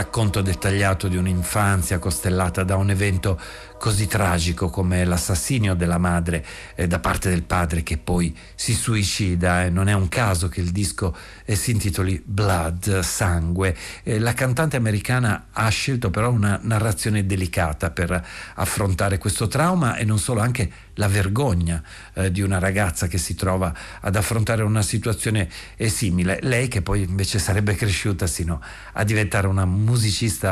Il 0.01 0.06
racconto 0.17 0.41
dettagliato 0.41 1.09
di 1.09 1.19
un'infanzia 1.19 1.99
costellata 1.99 2.65
da 2.65 2.77
un 2.77 2.89
evento 2.89 3.39
così 3.79 4.07
tragico 4.07 4.71
come 4.71 5.05
l'assassinio 5.05 5.75
della 5.75 5.99
madre 5.99 6.43
eh, 6.75 6.87
da 6.87 6.99
parte 7.01 7.29
del 7.29 7.43
padre 7.43 7.83
che 7.83 7.99
poi 7.99 8.35
si 8.55 8.73
suicida. 8.73 9.65
Eh. 9.65 9.69
Non 9.69 9.89
è 9.89 9.93
un 9.93 10.09
caso 10.09 10.49
che 10.49 10.63
il 10.63 10.71
disco 10.71 11.15
eh, 11.45 11.55
si 11.55 11.73
intitoli 11.73 12.23
Blood, 12.25 13.01
sangue. 13.01 13.77
Eh, 14.05 14.19
la 14.19 14.33
cantante 14.33 14.77
americana 14.77 15.49
ha 15.53 15.69
scelto 15.69 16.09
però 16.09 16.31
una 16.31 16.59
narrazione 16.63 17.27
delicata 17.27 17.91
per 17.91 18.27
affrontare 18.55 19.19
questo 19.19 19.49
trauma 19.49 19.97
e 19.97 20.05
non 20.07 20.19
solo 20.19 20.41
anche 20.41 20.85
la 20.95 21.09
vergogna 21.09 21.83
eh, 22.15 22.33
di 22.33 22.41
una 22.41 22.59
ragazza 22.59 23.07
che 23.07 23.19
si 23.19 23.35
trova 23.35 23.71
ad 24.01 24.17
affrontare 24.17 24.63
una 24.63 24.81
situazione 24.81 25.51
eh, 25.77 25.91
simile. 25.91 26.39
Lei 26.41 26.69
che 26.69 26.81
poi 26.81 27.03
invece 27.03 27.39
sarebbe 27.39 27.75
cresciuta 27.75 28.27
sino 28.27 28.63
a 28.95 29.05
diventare 29.05 29.47
una 29.47 29.67
musicista 29.67 30.05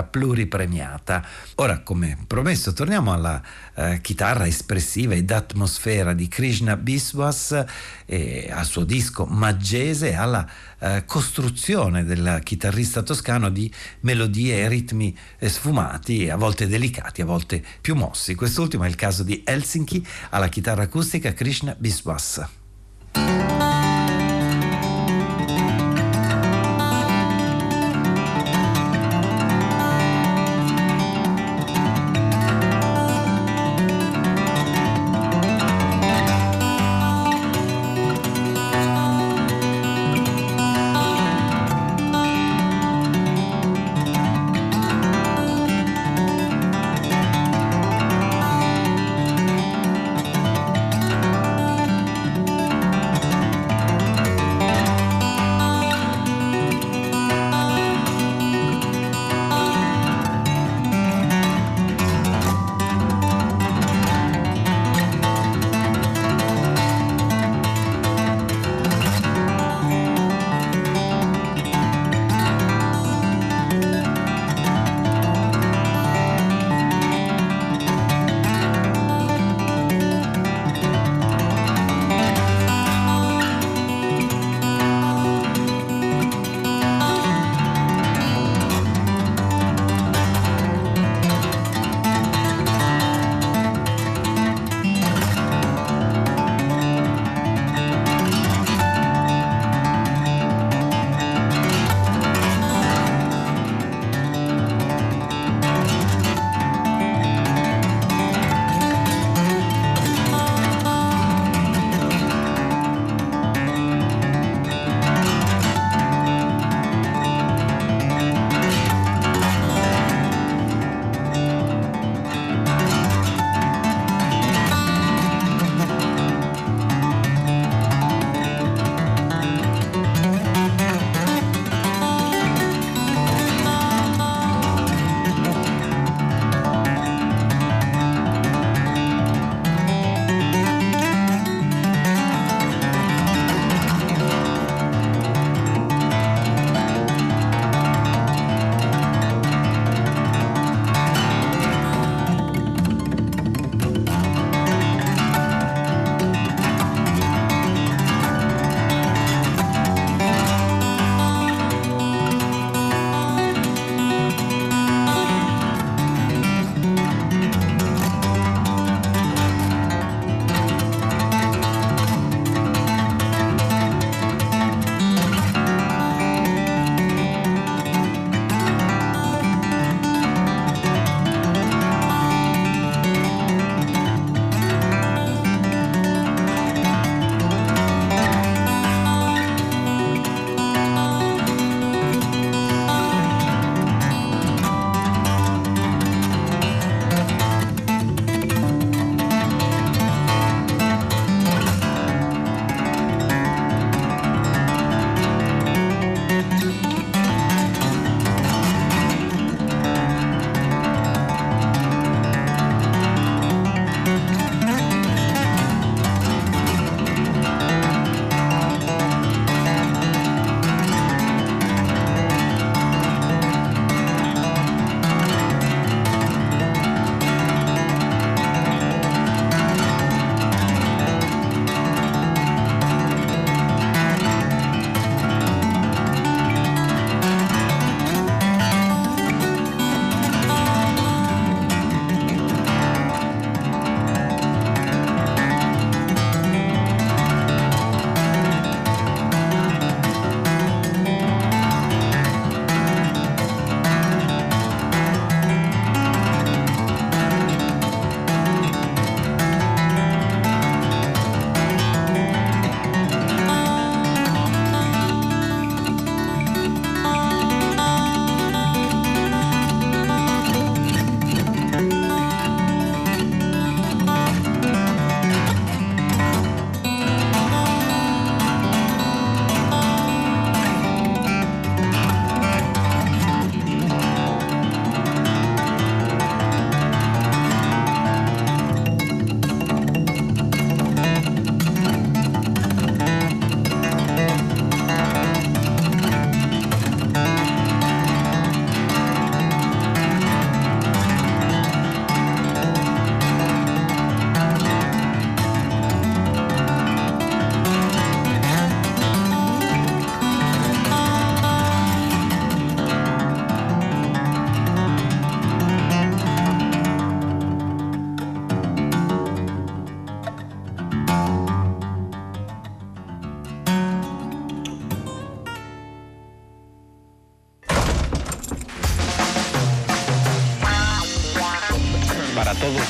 pluripremiata. 0.03 1.25
Ora, 1.57 1.81
come 1.81 2.19
promesso, 2.27 2.73
torniamo 2.73 3.13
alla 3.13 3.43
eh, 3.75 4.01
chitarra 4.01 4.47
espressiva 4.47 5.15
ed 5.15 5.31
atmosfera 5.31 6.13
di 6.13 6.29
Krishna 6.29 6.77
Biswas 6.77 7.65
e 8.07 8.51
al 8.51 8.65
suo 8.65 8.85
disco 8.85 9.25
Maggese 9.25 10.11
e 10.11 10.15
alla 10.15 10.49
eh, 10.79 11.05
costruzione 11.07 12.05
del 12.05 12.41
chitarrista 12.43 13.03
toscano 13.03 13.49
di 13.49 13.73
melodie 14.01 14.57
e 14.57 14.69
ritmi 14.69 15.17
eh, 15.39 15.49
sfumati, 15.49 16.29
a 16.29 16.37
volte 16.37 16.67
delicati, 16.67 17.23
a 17.23 17.27
volte 17.27 17.63
più 17.81 17.95
mossi. 17.95 18.35
Quest'ultimo 18.35 18.85
è 18.85 18.89
il 18.89 18.97
caso 18.97 19.23
di 19.23 19.43
Helsinki 19.45 20.07
alla 20.31 20.49
chitarra 20.49 20.83
acustica 20.83 21.33
Krishna 21.33 21.75
Biswas. 21.79 22.64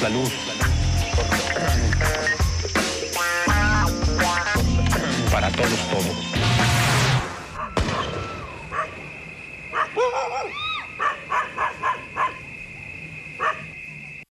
La 0.04 0.10
luz. 0.10 0.43